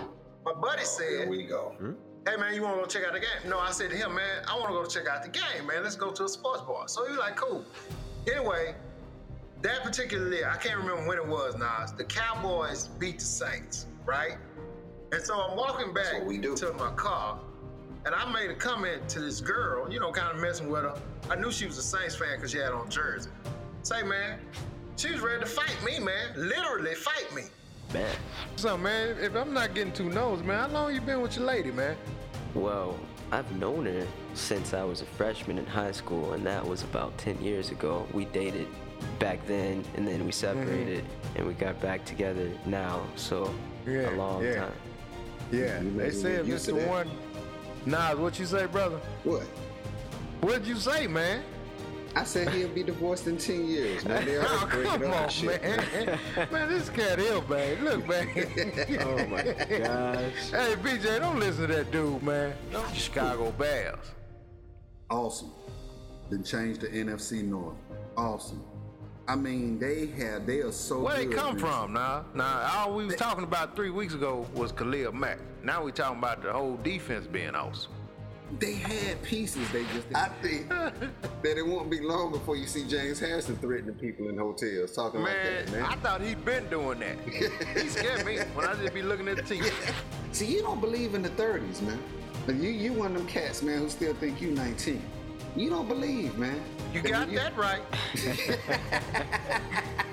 my 0.43 0.53
buddy 0.53 0.81
oh, 0.83 0.97
Here 0.99 1.19
said, 1.21 1.29
we 1.29 1.43
go. 1.45 1.75
Hmm? 1.79 1.91
"Hey 2.27 2.35
man, 2.37 2.53
you 2.55 2.61
want 2.63 2.75
to 2.75 2.81
go 2.81 2.87
check 2.87 3.03
out 3.07 3.13
the 3.13 3.19
game?" 3.19 3.49
No, 3.49 3.59
I 3.59 3.71
said 3.71 3.91
to 3.91 3.95
him, 3.95 4.15
"Man, 4.15 4.43
I 4.47 4.55
want 4.55 4.67
to 4.69 4.73
go 4.73 4.85
check 4.85 5.07
out 5.07 5.23
the 5.23 5.29
game, 5.29 5.67
man. 5.67 5.83
Let's 5.83 5.95
go 5.95 6.11
to 6.11 6.23
a 6.25 6.29
sports 6.29 6.61
bar." 6.61 6.87
So 6.87 7.05
he 7.05 7.11
was 7.11 7.19
like, 7.19 7.35
"Cool." 7.37 7.63
Anyway, 8.29 8.75
that 9.61 9.83
particular 9.83 10.31
year, 10.31 10.49
I 10.49 10.57
can't 10.57 10.77
remember 10.77 11.07
when 11.07 11.17
it 11.17 11.25
was, 11.25 11.55
Nas. 11.55 11.91
The 11.91 12.03
Cowboys 12.03 12.87
beat 12.99 13.19
the 13.19 13.25
Saints, 13.25 13.87
right? 14.05 14.37
And 15.11 15.21
so 15.21 15.39
I'm 15.39 15.57
walking 15.57 15.93
back 15.93 16.25
we 16.25 16.37
do. 16.37 16.55
to 16.57 16.73
my 16.73 16.91
car, 16.91 17.39
and 18.05 18.13
I 18.13 18.31
made 18.31 18.51
a 18.51 18.55
comment 18.55 19.09
to 19.09 19.19
this 19.19 19.41
girl, 19.41 19.91
you 19.91 19.99
know, 19.99 20.11
kind 20.11 20.35
of 20.35 20.41
messing 20.41 20.69
with 20.69 20.83
her. 20.83 20.99
I 21.29 21.35
knew 21.35 21.51
she 21.51 21.65
was 21.65 21.77
a 21.77 21.83
Saints 21.83 22.15
fan 22.15 22.35
because 22.35 22.51
she 22.51 22.57
had 22.59 22.71
on 22.71 22.89
jersey. 22.89 23.29
Say, 23.83 24.03
man, 24.03 24.39
she 24.95 25.11
was 25.11 25.21
ready 25.21 25.39
to 25.39 25.45
fight 25.45 25.77
me, 25.83 25.99
man. 25.99 26.33
Literally 26.35 26.93
fight 26.93 27.33
me. 27.33 27.43
man. 27.93 28.15
So, 28.57 28.77
man, 28.77 29.17
if 29.19 29.35
I'm 29.35 29.53
not 29.53 29.73
getting 29.73 29.93
too 29.93 30.09
nose, 30.09 30.43
man, 30.43 30.59
how 30.59 30.67
long 30.67 30.93
you 30.93 31.01
been 31.01 31.21
with 31.21 31.35
your 31.37 31.45
lady, 31.45 31.71
man? 31.71 31.95
Well, 32.53 32.97
I've 33.31 33.49
known 33.53 33.85
her 33.85 34.05
since 34.33 34.73
I 34.73 34.83
was 34.83 35.01
a 35.01 35.05
freshman 35.05 35.57
in 35.57 35.65
high 35.65 35.91
school, 35.91 36.33
and 36.33 36.45
that 36.45 36.65
was 36.65 36.83
about 36.83 37.17
10 37.17 37.41
years 37.41 37.71
ago. 37.71 38.07
We 38.13 38.25
dated 38.25 38.67
back 39.19 39.45
then, 39.47 39.83
and 39.95 40.07
then 40.07 40.25
we 40.25 40.31
mm-hmm. 40.31 40.31
separated, 40.31 41.05
and 41.35 41.45
we 41.47 41.53
got 41.53 41.79
back 41.81 42.05
together 42.05 42.49
now, 42.65 43.01
so 43.15 43.53
Yeah, 43.85 44.09
a 44.09 44.15
long 44.15 44.43
yeah. 44.43 44.55
time. 44.55 44.73
Yeah, 45.51 45.77
they 45.79 45.81
made 45.83 46.13
said 46.13 46.45
me 46.45 46.51
used 46.51 46.65
to 46.65 46.73
Mr. 46.73 46.79
that. 46.79 46.89
One. 46.89 47.11
Nas, 47.85 48.17
what 48.17 48.37
you 48.39 48.45
say, 48.45 48.65
brother? 48.65 48.99
what? 49.23 49.43
What'd 50.41 50.67
you 50.67 50.75
say, 50.75 51.07
man? 51.07 51.43
I 52.15 52.23
said 52.23 52.49
he'll 52.49 52.67
be 52.69 52.83
divorced 52.83 53.27
in 53.27 53.37
10 53.37 53.67
years, 53.67 54.03
man. 54.05 54.25
They 54.25 54.37
Oh, 54.37 54.41
always 54.47 54.73
break 54.73 54.87
come 54.87 55.03
it 55.03 55.09
up 55.09 55.23
on, 55.23 55.29
shit. 55.29 55.61
man. 55.63 56.19
man, 56.51 56.69
this 56.69 56.89
cat 56.89 57.19
ill, 57.19 57.43
man. 57.47 57.83
Look, 57.83 58.07
man. 58.07 58.27
Oh 59.01 59.25
my 59.27 59.43
gosh. 59.43 60.49
hey, 60.49 60.75
BJ, 60.81 61.19
don't 61.19 61.39
listen 61.39 61.67
to 61.67 61.75
that 61.75 61.91
dude, 61.91 62.21
man. 62.23 62.53
Don't 62.71 62.95
Chicago 62.95 63.51
Bears. 63.51 63.99
Awesome. 65.09 65.51
Then 66.29 66.43
change 66.43 66.79
the 66.79 66.87
NFC 66.87 67.43
North. 67.43 67.75
Awesome. 68.17 68.63
I 69.27 69.36
mean, 69.36 69.77
they 69.77 70.07
have, 70.17 70.45
they 70.47 70.59
are 70.59 70.71
so 70.71 71.01
Where 71.01 71.17
they 71.17 71.25
good, 71.25 71.36
come 71.36 71.55
man. 71.55 71.59
from, 71.59 71.93
now? 71.93 72.25
Now, 72.33 72.69
all 72.74 72.95
we 72.95 73.05
was 73.05 73.15
talking 73.15 73.43
about 73.43 73.75
three 73.75 73.89
weeks 73.89 74.13
ago 74.13 74.47
was 74.53 74.71
Khalil 74.71 75.12
Mack. 75.12 75.39
Now 75.63 75.83
we 75.83 75.91
talking 75.91 76.17
about 76.17 76.41
the 76.41 76.51
whole 76.51 76.77
defense 76.77 77.27
being 77.27 77.53
awesome. 77.53 77.91
They 78.59 78.75
had 78.75 79.21
pieces. 79.24 79.69
They 79.71 79.83
just. 79.93 80.07
I 80.15 80.29
think 80.41 80.69
that 80.69 81.57
it 81.57 81.67
won't 81.67 81.91
be 81.91 82.00
long 82.00 82.31
before 82.31 82.55
you 82.55 82.65
see 82.65 82.88
James 82.88 83.19
Harrison 83.19 83.57
threatening 83.57 83.95
people 83.95 84.29
in 84.29 84.38
hotels 84.38 84.93
talking 84.93 85.21
Man, 85.21 85.36
like 85.36 85.65
that, 85.65 85.71
man. 85.74 85.83
I 85.83 85.95
thought 85.97 86.21
he'd 86.21 86.45
been 86.45 86.65
doing 86.69 87.00
that. 87.00 87.17
he 87.77 87.89
scared 87.89 88.25
me 88.25 88.38
when 88.55 88.65
I 88.65 88.75
just 88.75 88.93
be 88.93 89.01
looking 89.01 89.27
at 89.27 89.36
the 89.36 89.43
TV. 89.43 89.69
See, 90.31 90.45
you 90.45 90.62
don't 90.62 90.79
believe 90.79 91.13
in 91.13 91.21
the 91.21 91.29
30s, 91.31 91.81
man. 91.81 92.00
But 92.45 92.55
you 92.55 92.69
you 92.69 92.93
one 92.93 93.07
of 93.07 93.17
them 93.17 93.27
cats, 93.27 93.62
man, 93.62 93.79
who 93.79 93.89
still 93.89 94.13
think 94.13 94.39
you 94.41 94.51
19. 94.51 95.01
You 95.57 95.71
don't 95.71 95.87
believe, 95.87 96.37
man. 96.37 96.61
You 96.93 97.01
got 97.01 97.27
when 97.27 97.35
that 97.35 97.57
right. 97.57 97.81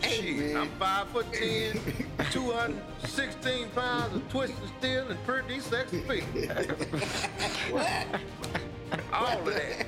Hey, 0.00 0.32
man. 0.32 0.56
I'm 0.56 0.68
five 0.78 1.08
foot 1.08 1.26
ten, 1.32 1.80
216 2.30 3.68
pounds 3.70 4.16
of 4.16 4.28
twisted 4.30 4.56
steel 4.78 5.08
and 5.08 5.22
pretty 5.24 5.60
sexy 5.60 6.00
feet. 6.02 6.24
All 9.12 9.38
of 9.38 9.44
that. 9.46 9.86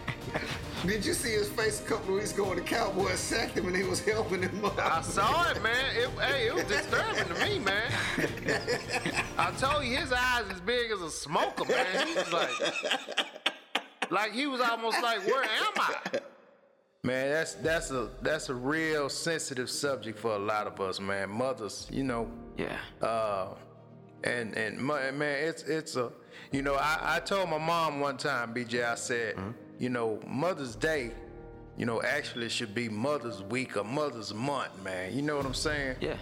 Did 0.87 1.05
you 1.05 1.13
see 1.13 1.33
his 1.33 1.49
face 1.51 1.81
a 1.81 1.85
couple 1.85 2.15
of 2.15 2.21
weeks 2.21 2.33
ago 2.33 2.49
when 2.49 2.57
the 2.57 2.63
Cowboys 2.63 3.19
sacked 3.19 3.57
him 3.57 3.67
and 3.67 3.77
he 3.77 3.83
was 3.83 4.03
helping 4.03 4.43
him 4.43 4.65
up? 4.65 4.79
I 4.79 5.03
saw 5.03 5.51
it, 5.51 5.63
man. 5.63 5.85
It, 5.97 6.09
hey, 6.21 6.47
it 6.47 6.55
was 6.55 6.65
disturbing 6.65 7.25
to 7.25 7.45
me, 7.45 7.59
man. 7.59 7.93
I 9.39 9.51
told 9.53 9.85
you 9.85 9.97
his 9.97 10.13
eyes 10.13 10.45
as 10.51 10.61
big 10.61 10.91
as 10.91 11.03
a 11.03 11.11
smoker, 11.11 11.65
man. 11.67 12.07
He 12.09 12.15
was 12.15 12.33
like, 12.33 12.51
like 14.11 14.33
he 14.33 14.47
was 14.47 14.61
almost 14.61 15.01
like, 15.03 15.27
where 15.27 15.43
am 15.45 15.73
I? 15.77 16.01
Man, 17.03 17.31
that's 17.31 17.55
that's 17.55 17.91
a 17.91 18.11
that's 18.21 18.51
a 18.51 18.55
real 18.55 19.09
sensitive 19.09 19.71
subject 19.71 20.19
for 20.19 20.33
a 20.35 20.39
lot 20.39 20.67
of 20.67 20.79
us, 20.83 21.01
man. 21.01 21.31
Mothers, 21.31 21.89
you 21.91 22.05
know, 22.05 22.31
Yeah. 22.59 22.77
uh, 23.01 23.55
and 24.23 24.55
and 24.55 24.79
mo- 24.79 25.11
man, 25.13 25.49
it's 25.49 25.63
it's 25.63 25.97
a, 25.97 26.13
you 26.53 26.61
know, 26.61 26.75
I, 26.75 27.17
I 27.17 27.21
told 27.21 27.49
my 27.49 27.57
mom 27.57 28.01
one 28.01 28.19
time, 28.19 28.53
BJ, 28.53 28.85
I 28.85 28.97
said, 28.97 29.37
you 29.79 29.89
know, 29.89 30.21
Mother's 30.27 30.77
Day, 30.77 31.13
you 31.79 31.87
know, 31.87 32.03
actually 32.03 32.51
should 32.51 32.75
be 32.75 32.91
Mother's 32.91 33.43
Week 33.45 33.79
or 33.79 33.85
Mother's 33.85 34.35
Month, 34.35 34.85
man. 34.85 35.15
You 35.17 35.23
know 35.23 35.39
what 35.39 35.47
I'm 35.47 35.55
saying? 35.55 35.97
Yeah. 36.03 36.17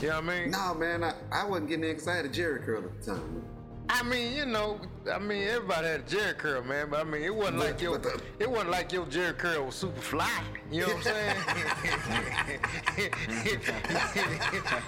You 0.00 0.10
know 0.10 0.20
what 0.20 0.24
I 0.30 0.40
mean? 0.42 0.50
No, 0.52 0.74
man, 0.74 1.02
I, 1.02 1.14
I 1.32 1.44
wasn't 1.44 1.70
getting 1.70 1.90
excited 1.90 2.32
Jheri 2.32 2.64
curl 2.64 2.84
at 2.84 3.00
the 3.02 3.14
time. 3.14 3.42
Man. 3.90 3.98
I 3.98 4.02
mean, 4.08 4.36
you 4.36 4.46
know, 4.46 4.80
I 5.12 5.18
mean, 5.18 5.42
everybody 5.48 5.86
had 5.88 6.00
a 6.00 6.02
Jheri 6.04 6.36
curl, 6.38 6.62
man, 6.62 6.88
but 6.90 7.00
I 7.00 7.04
mean, 7.04 7.22
it 7.22 7.34
wasn't 7.34 7.58
But- 7.58 7.66
like 7.66 7.80
your, 7.82 7.98
the- 7.98 8.20
it 8.38 8.50
wasn't 8.50 8.70
like 8.70 8.92
your 8.92 9.04
Jheri 9.06 9.36
curl 9.36 9.66
was 9.66 9.74
super 9.74 10.00
fly. 10.00 10.42
You 10.70 10.82
know 10.82 10.86
what 10.94 10.96
I'm 10.96 11.02
saying? 11.02 11.36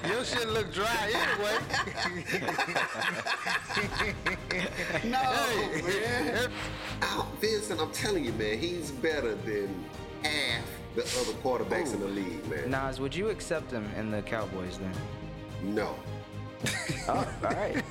your 0.09 0.25
shit 0.25 0.49
look 0.49 0.73
dry 0.73 1.13
anyway. 1.13 1.59
No, 5.05 5.19
Hey, 5.19 5.83
man. 5.83 6.51
Oh, 7.03 7.27
Vincent, 7.41 7.81
I'm 7.81 7.91
telling 7.91 8.25
you, 8.25 8.33
man, 8.35 8.59
he's 8.59 8.91
better 8.93 9.35
than 9.35 9.85
half 10.23 10.65
the 10.95 11.03
other 11.03 11.33
quarterbacks 11.43 11.93
in 11.95 12.01
the 12.01 12.07
league, 12.09 12.47
man. 12.49 12.71
Nas, 12.71 13.01
would 13.01 13.15
you 13.15 13.31
accept 13.31 13.71
him 13.73 13.91
in 13.99 14.11
the 14.11 14.23
Cowboys 14.23 14.79
then? 14.79 14.93
No. 15.75 15.97
Oh, 17.09 17.27
all 17.45 17.51
right. 17.51 17.77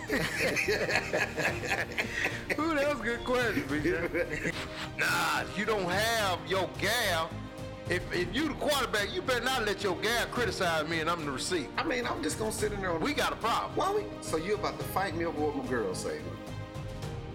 Ooh, 2.57 2.73
that 2.75 2.89
was 2.89 2.99
a 2.99 3.03
good 3.03 3.23
question, 3.25 3.63
BJ. 3.63 4.53
nah, 4.97 5.43
you 5.57 5.65
don't 5.65 5.89
have 5.89 6.39
your 6.47 6.69
gal. 6.79 7.29
If, 7.89 8.01
if 8.13 8.33
you 8.33 8.47
the 8.47 8.53
quarterback, 8.53 9.13
you 9.13 9.21
better 9.21 9.43
not 9.43 9.65
let 9.65 9.83
your 9.83 9.97
gal 9.97 10.25
criticize 10.27 10.87
me 10.87 11.01
and 11.01 11.09
I'm 11.09 11.25
the 11.25 11.31
receiver. 11.31 11.67
I 11.77 11.83
mean, 11.83 12.07
I'm 12.07 12.23
just 12.23 12.39
gonna 12.39 12.51
sit 12.51 12.71
in 12.71 12.79
there. 12.79 12.91
On 12.91 13.01
We 13.01 13.13
got 13.13 13.33
a 13.33 13.37
problem. 13.37 13.75
Why 13.75 13.93
we? 13.93 14.05
So 14.21 14.37
you 14.37 14.55
about 14.55 14.79
to 14.79 14.85
fight 14.85 15.15
me 15.15 15.25
over 15.25 15.41
what 15.41 15.57
my 15.57 15.65
girl 15.69 15.93
say? 15.93 16.21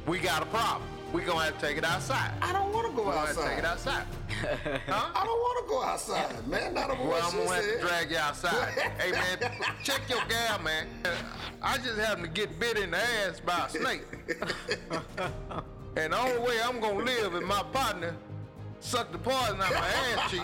We 0.07 0.19
got 0.19 0.43
a 0.43 0.47
problem. 0.47 0.89
We 1.17 1.23
gonna 1.23 1.45
have 1.45 1.59
to 1.59 1.67
take 1.67 1.79
it 1.79 1.85
outside. 1.85 2.31
I 2.43 2.53
don't 2.53 2.75
want 2.75 2.91
to 2.91 2.93
go 2.93 3.09
We 3.09 3.15
gonna 3.15 3.33
to 3.33 3.41
outside. 3.41 3.49
take 3.49 3.59
it 3.61 3.65
outside. 3.65 4.05
huh? 4.87 5.11
I 5.15 5.25
don't 5.25 5.39
want 5.39 5.65
to 5.65 5.71
go 5.73 5.83
outside, 5.83 6.47
man. 6.47 6.75
Not 6.75 6.91
over 6.91 7.09
Well, 7.09 7.27
I'm 7.27 7.39
gonna 7.39 7.55
have 7.55 7.65
to 7.65 7.81
drag 7.81 8.11
you 8.11 8.19
outside. 8.19 8.69
hey 8.99 9.13
man, 9.13 9.39
check 9.83 10.03
your 10.11 10.21
gal, 10.29 10.59
man. 10.59 10.87
I 11.63 11.79
just 11.79 11.99
happened 11.99 12.25
to 12.25 12.31
get 12.31 12.61
bit 12.61 12.77
in 12.77 12.91
the 12.91 12.99
ass 12.99 13.41
by 13.41 13.65
a 13.65 13.71
snake. 13.71 14.03
and 15.97 16.13
the 16.13 16.19
only 16.19 16.39
way 16.39 16.61
I'm 16.63 16.81
gonna 16.81 17.03
live 17.03 17.35
is 17.35 17.45
my 17.45 17.63
partner 17.73 18.15
suck 18.81 19.11
the 19.11 19.17
poison 19.17 19.59
out 19.59 19.73
my 19.73 19.89
ass 19.89 20.31
cheek. 20.31 20.43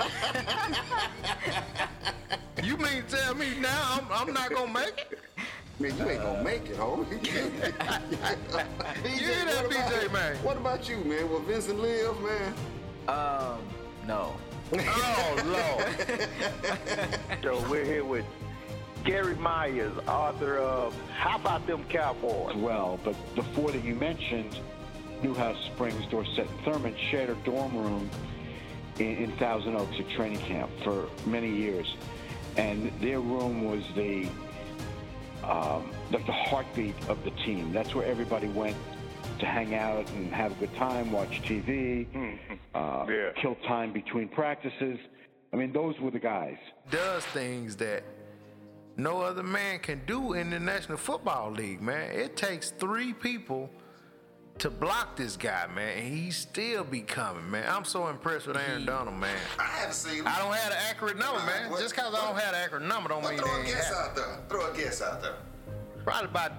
you 2.64 2.78
mean 2.78 3.04
tell 3.08 3.34
me 3.34 3.58
now 3.60 4.00
I'm, 4.00 4.06
I'm 4.10 4.32
not 4.32 4.50
gonna 4.50 4.72
make 4.72 5.06
it? 5.10 5.18
Man, 5.82 5.98
you 5.98 6.08
ain't 6.10 6.22
gonna 6.22 6.44
make 6.44 6.70
it, 6.70 6.76
homie. 6.76 7.06
BJ, 7.06 7.34
You 9.04 9.08
hear 9.18 9.44
that, 9.46 9.64
what 9.64 9.72
about- 9.76 9.92
BJ, 9.92 10.12
man? 10.12 10.36
What 10.44 10.56
about 10.56 10.88
you, 10.88 10.98
man? 10.98 11.28
Will 11.28 11.40
Vincent 11.40 11.80
live, 11.80 12.20
man? 12.20 12.54
Um, 13.08 13.58
no. 14.06 14.32
Oh 14.74 15.42
Lord. 15.44 16.18
So 17.42 17.68
we're 17.68 17.84
here 17.84 18.04
with 18.04 18.24
Gary 19.04 19.34
Myers, 19.34 19.92
author 20.06 20.58
of 20.58 20.94
How 21.10 21.34
About 21.36 21.66
Them 21.66 21.84
Cowboys? 21.88 22.54
well, 22.54 23.00
but 23.02 23.16
the 23.34 23.42
four 23.42 23.72
that 23.72 23.82
you 23.82 23.96
mentioned, 23.96 24.56
Newhouse, 25.20 25.58
Springs, 25.74 26.06
Dorsett, 26.06 26.48
and 26.48 26.60
Thurman, 26.60 26.94
shared 27.10 27.28
a 27.30 27.34
dorm 27.44 27.76
room 27.76 28.08
in, 29.00 29.16
in 29.16 29.32
Thousand 29.32 29.74
Oaks 29.74 29.96
at 29.98 30.08
training 30.10 30.38
camp 30.38 30.70
for 30.84 31.08
many 31.26 31.50
years, 31.50 31.96
and 32.56 32.92
their 33.00 33.18
room 33.18 33.64
was 33.64 33.82
the 33.96 34.28
um, 35.44 35.90
like 36.10 36.24
the 36.26 36.32
heartbeat 36.32 36.94
of 37.08 37.22
the 37.24 37.30
team. 37.44 37.72
That's 37.72 37.94
where 37.94 38.06
everybody 38.06 38.48
went 38.48 38.76
to 39.38 39.46
hang 39.46 39.74
out 39.74 40.08
and 40.10 40.32
have 40.32 40.52
a 40.52 40.54
good 40.56 40.74
time, 40.76 41.10
watch 41.12 41.42
TV, 41.42 42.06
uh, 42.74 43.06
Yeah. 43.08 43.30
kill 43.40 43.56
time 43.66 43.92
between 43.92 44.28
practices. 44.28 44.98
I 45.52 45.56
mean, 45.56 45.72
those 45.72 45.98
were 46.00 46.10
the 46.10 46.18
guys. 46.18 46.56
does 46.90 47.24
things 47.26 47.76
that 47.76 48.04
no 48.96 49.20
other 49.22 49.42
man 49.42 49.78
can 49.80 50.02
do 50.06 50.34
in 50.34 50.50
the 50.50 50.60
National 50.60 50.98
Football 50.98 51.50
League, 51.52 51.80
man. 51.82 52.10
It 52.12 52.36
takes 52.36 52.70
three 52.70 53.12
people 53.12 53.70
to 54.58 54.70
block 54.70 55.16
this 55.16 55.36
guy, 55.36 55.66
man, 55.74 55.98
and 55.98 56.06
he 56.16 56.30
still 56.30 56.84
be 56.84 57.00
coming, 57.00 57.50
man. 57.50 57.64
I'm 57.68 57.84
so 57.84 58.08
impressed 58.08 58.46
with 58.46 58.56
Aaron 58.56 58.84
Donald, 58.86 59.16
man. 59.16 59.36
I 59.58 59.62
haven't 59.64 59.94
seen 59.94 60.18
him. 60.20 60.28
I 60.28 60.38
don't 60.38 60.54
have 60.54 60.72
an 60.72 60.78
accurate 60.88 61.18
number, 61.18 61.40
man. 61.44 61.70
What- 61.70 61.80
Just 61.80 61.94
because 61.96 62.14
I 62.14 62.24
don't 62.26 62.38
have 62.38 62.54
an 62.54 62.60
accurate 62.62 62.84
number 62.84 63.08
don't 63.08 63.22
Well, 63.22 63.32
mean 63.32 63.40
throw 63.40 63.60
a 63.60 63.64
guess 63.64 63.88
happen. 63.88 63.98
out 64.10 64.16
there. 64.16 64.38
Throw 64.48 64.70
a 64.72 64.76
guess 64.76 65.02
out 65.02 65.20
there. 65.22 65.34
Probably 66.04 66.26
about 66.26 66.52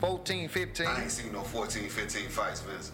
14, 0.00 0.48
15. 0.48 0.86
I 0.86 1.02
ain't 1.02 1.10
seen 1.10 1.32
no 1.32 1.42
14, 1.42 1.88
15 1.88 2.28
fights, 2.28 2.60
Vince. 2.60 2.92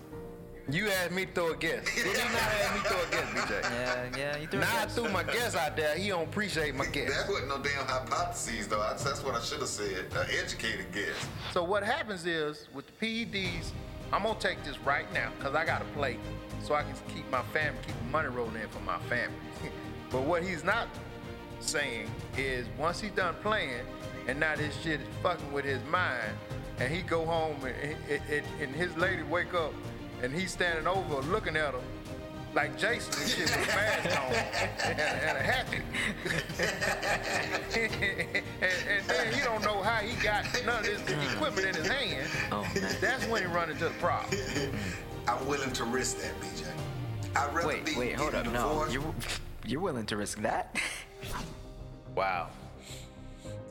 You 0.71 0.89
asked 0.91 1.11
me 1.11 1.27
to 1.27 1.33
throw 1.33 1.51
a 1.53 1.57
guess. 1.57 1.85
Did 1.85 2.07
he 2.07 2.13
not 2.13 2.35
ask 2.35 2.75
me 2.75 2.83
to 2.83 2.89
throw 2.89 3.03
a 3.03 3.11
guess, 3.11 3.29
BJ? 3.35 3.63
Yeah, 3.63 4.17
yeah. 4.17 4.37
You 4.37 4.47
threw 4.47 4.61
a 4.61 4.63
Now 4.63 4.83
I 4.83 4.87
threw 4.87 5.09
my 5.09 5.25
guess 5.25 5.57
out 5.57 5.77
there. 5.77 5.97
He 5.97 6.09
don't 6.09 6.23
appreciate 6.29 6.77
my 6.77 6.87
guess. 6.87 7.11
That 7.11 7.29
wasn't 7.29 7.49
no 7.49 7.59
damn 7.59 7.85
hypotheses, 7.85 8.69
though. 8.69 8.79
That's 8.81 9.03
that's 9.03 9.25
what 9.25 9.35
I 9.35 9.41
should 9.41 9.59
have 9.59 9.69
said. 9.69 10.07
An 10.15 10.27
educated 10.41 10.93
guess. 10.93 11.17
So 11.53 11.65
what 11.65 11.83
happens 11.83 12.27
is 12.27 12.69
with 12.73 12.85
the 12.87 13.25
PEDs, 13.27 13.71
I'm 14.13 14.23
gonna 14.25 14.39
take 14.39 14.63
this 14.65 14.79
right 14.81 15.11
now 15.15 15.31
because 15.39 15.55
I 15.55 15.65
gotta 15.65 15.85
play, 15.87 16.19
so 16.63 16.75
I 16.75 16.83
can 16.83 16.95
keep 17.15 17.29
my 17.31 17.43
family, 17.45 17.79
keep 17.87 17.97
the 17.99 18.11
money 18.11 18.29
rolling 18.29 18.57
in 18.57 18.69
for 18.69 18.81
my 18.81 18.99
family. 19.09 19.37
but 20.11 20.23
what 20.23 20.43
he's 20.43 20.65
not 20.65 20.89
saying 21.61 22.11
is 22.37 22.67
once 22.79 23.01
he's 23.01 23.13
done 23.13 23.35
playing, 23.43 23.81
and 24.29 24.39
now 24.39 24.55
this 24.57 24.77
shit 24.83 25.01
is 25.01 25.07
fucking 25.23 25.51
with 25.53 25.65
his 25.65 25.83
mind, 25.85 26.33
and 26.79 26.93
he 26.93 27.03
go 27.03 27.25
home 27.25 27.57
and, 27.65 27.97
and- 28.31 28.47
and 28.61 28.75
his 28.75 28.97
lady 28.97 29.23
wake 29.23 29.55
up, 29.55 29.73
and 30.23 30.33
he's 30.35 30.53
standing 30.53 30.87
over 30.87 31.23
looking 31.31 31.57
at 31.57 31.73
her. 31.75 31.81
Like 32.55 32.77
Jason 32.77 33.15
and 33.21 33.31
shit 33.31 33.45
with 33.45 33.55
a 33.63 33.77
mask 33.77 34.21
on 34.21 34.35
and, 34.91 35.01
and 35.01 35.39
a 35.39 35.43
hatchet. 35.43 35.83
and, 38.61 38.75
and 38.89 39.07
then 39.07 39.33
he 39.33 39.41
don't 39.41 39.65
know 39.65 39.83
how 39.83 40.01
he 40.01 40.15
got 40.23 40.45
none 40.67 40.81
of 40.81 40.85
this 40.85 41.01
equipment 41.33 41.69
in 41.69 41.75
his 41.75 41.89
hand. 41.89 42.29
Oh. 42.51 42.67
That's 43.01 43.27
when 43.27 43.43
he 43.43 43.49
run 43.49 43.71
into 43.71 43.85
the 43.85 43.91
problem. 43.93 44.39
I'm 45.29 45.47
willing 45.47 45.73
to 45.73 45.85
risk 45.85 46.19
that, 46.19 46.39
BJ. 46.41 46.67
I'd 47.37 47.55
rather 47.55 47.69
Wait, 47.69 47.87
be 47.87 47.97
wait, 47.97 48.17
hold 48.17 48.35
up. 48.35 48.45
getting 48.45 48.53
No, 48.53 48.87
you're 48.89 49.15
you're 49.65 49.81
willing 49.81 50.05
to 50.07 50.17
risk 50.17 50.43
that? 50.43 50.77
Wow. 52.15 52.51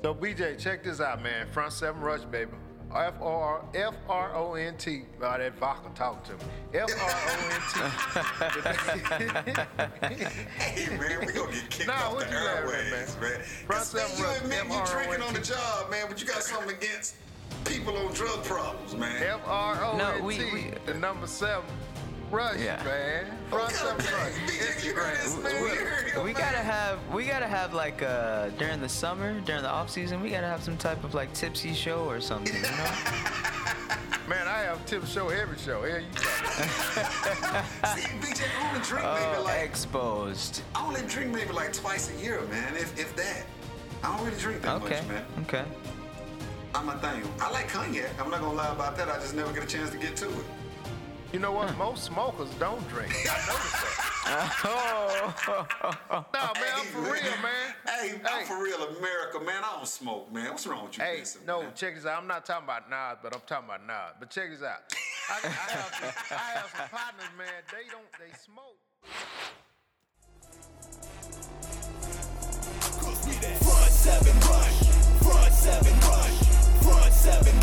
So 0.01 0.15
BJ, 0.15 0.57
check 0.57 0.83
this 0.83 0.99
out, 0.99 1.21
man. 1.21 1.47
Front 1.51 1.73
seven 1.73 2.01
rush, 2.01 2.21
baby. 2.21 2.53
F 2.95 3.13
R 3.21 3.63
F 3.73 3.93
R 4.09 4.35
O 4.35 4.53
N 4.55 4.75
T. 4.77 5.03
Oh, 5.21 5.37
that 5.37 5.53
vodka 5.57 5.89
talk 5.95 6.23
to 6.25 6.33
me. 6.33 6.39
F 6.73 6.89
R 7.01 7.11
O 7.27 7.33
N 7.51 7.61
T. 7.73 9.51
Hey 10.57 10.97
man, 10.97 11.25
we 11.25 11.31
gonna 11.33 11.51
get 11.51 11.69
kicked 11.69 11.87
Nah, 11.87 11.93
off 11.93 12.19
the 12.19 12.25
you 12.25 12.35
laughing 12.37 12.69
at, 12.69 12.85
airways, 12.85 13.15
man? 13.19 13.31
man. 13.31 13.41
Front 13.41 13.81
'Cause, 13.81 13.93
man, 13.93 14.07
seven 14.07 14.17
you 14.17 14.25
rep, 14.25 14.41
admit 14.63 14.77
you 14.77 14.85
drinking 14.93 15.21
on 15.23 15.33
the 15.33 15.39
job, 15.41 15.89
man, 15.91 16.05
but 16.09 16.21
you 16.21 16.27
got 16.27 16.43
something 16.43 16.75
against 16.75 17.15
people 17.65 17.97
on 17.97 18.13
drug 18.13 18.43
problems, 18.43 18.95
man. 18.95 19.21
F-R-O-N-T, 19.23 20.21
we- 20.23 20.51
we- 20.51 20.73
The 20.85 20.93
number 20.95 21.27
seven 21.27 21.63
rush, 22.31 22.59
Yeah. 22.59 22.83
man. 22.83 23.25
Front 23.49 23.65
Okay, 23.65 23.73
seven 23.75 23.97
rush. 23.97 24.33
BJ, 24.49 24.85
you 24.85 24.93
heard 24.93 25.17
Instagram. 25.17 25.43
man. 25.43 25.51
You 25.53 25.67
Twitter. 25.67 25.85
heard 25.85 26.09
him, 26.11 26.23
we 26.23 26.33
gotta 26.33 26.57
have 26.57 26.99
we 27.13 27.25
gotta 27.25 27.47
have 27.47 27.73
like 27.73 28.01
uh 28.01 28.49
during 28.57 28.79
the 28.81 28.89
summer 28.89 29.39
during 29.41 29.61
the 29.61 29.69
off 29.69 29.89
season 29.89 30.21
we 30.21 30.29
gotta 30.29 30.47
have 30.47 30.63
some 30.63 30.77
type 30.77 31.03
of 31.03 31.13
like 31.13 31.31
tipsy 31.33 31.73
show 31.73 32.05
or 32.09 32.21
something 32.21 32.55
you 32.55 32.61
know 32.61 32.67
Man, 34.29 34.47
I 34.47 34.59
have 34.59 34.85
tip 34.85 35.05
show 35.07 35.27
every 35.27 35.57
show. 35.57 35.83
Here 35.83 35.99
you 35.99 36.05
go. 36.13 36.21
See, 36.21 38.07
BJ, 38.21 38.43
I 38.47 38.69
only 38.69 38.79
drink 38.85 39.03
maybe 39.03 39.37
oh 39.37 39.43
like 39.43 39.61
exposed 39.61 40.61
I 40.73 40.85
only 40.87 41.01
drink 41.01 41.33
maybe 41.33 41.51
like 41.51 41.73
twice 41.73 42.09
a 42.15 42.23
year, 42.23 42.39
man. 42.49 42.75
If 42.75 42.97
if 42.97 43.13
that. 43.17 43.43
I 44.03 44.15
don't 44.15 44.25
really 44.25 44.39
drink 44.39 44.61
that 44.61 44.81
okay 44.83 45.01
much, 45.01 45.07
man. 45.09 45.25
okay 45.41 45.63
I'm 46.73 46.87
a 46.87 46.97
thing. 46.99 47.23
I 47.41 47.51
like 47.51 47.67
cognac. 47.67 48.09
I'm 48.23 48.29
not 48.31 48.39
gonna 48.39 48.53
lie 48.55 48.71
about 48.71 48.95
that. 48.97 49.09
I 49.09 49.15
just 49.15 49.35
never 49.35 49.51
get 49.51 49.63
a 49.63 49.67
chance 49.67 49.89
to 49.89 49.97
get 49.97 50.15
to 50.17 50.29
it. 50.29 50.45
You 51.31 51.39
know 51.39 51.53
what? 51.53 51.77
Most 51.77 52.03
smokers 52.03 52.49
don't 52.55 52.85
drink. 52.89 53.09
I 53.09 53.37
noticed 53.47 53.79
that. 53.81 54.51
oh. 54.65 55.65
nah, 56.33 56.53
man, 56.53 56.73
I'm 56.75 56.85
for 56.87 57.01
real, 57.01 57.31
man. 57.41 57.73
Hey, 57.87 58.19
I'm 58.29 58.45
for 58.45 58.61
real, 58.61 58.83
America, 58.97 59.39
man. 59.39 59.63
I 59.63 59.77
don't 59.77 59.87
smoke, 59.87 60.31
man. 60.33 60.49
What's 60.49 60.67
wrong 60.67 60.83
with 60.83 60.97
you? 60.97 61.03
Hey, 61.05 61.23
no, 61.47 61.61
man? 61.61 61.71
check 61.73 61.95
this 61.95 62.05
out. 62.05 62.21
I'm 62.21 62.27
not 62.27 62.45
talking 62.45 62.65
about 62.65 62.89
Nas, 62.89 63.19
but 63.23 63.33
I'm 63.33 63.41
talking 63.47 63.69
about 63.69 63.87
Nas. 63.87 64.15
But 64.19 64.29
check 64.29 64.49
this 64.49 64.61
out. 64.61 64.79
I, 65.29 65.35
I, 65.35 65.47
have 65.47 65.95
some, 65.95 66.37
I 66.37 66.51
have 66.59 66.73
some 66.75 66.89
partners, 66.89 67.31
man. 67.37 67.63
They 67.71 67.87
don't. 67.89 68.11
They 68.19 68.35
smoke. 68.37 68.75
Front 73.63 73.91
seven 73.91 74.39
rush. 74.51 74.79
Front 75.23 75.53
seven 75.53 75.99
rush. 76.01 76.39
Front 76.83 77.13
seven 77.13 77.60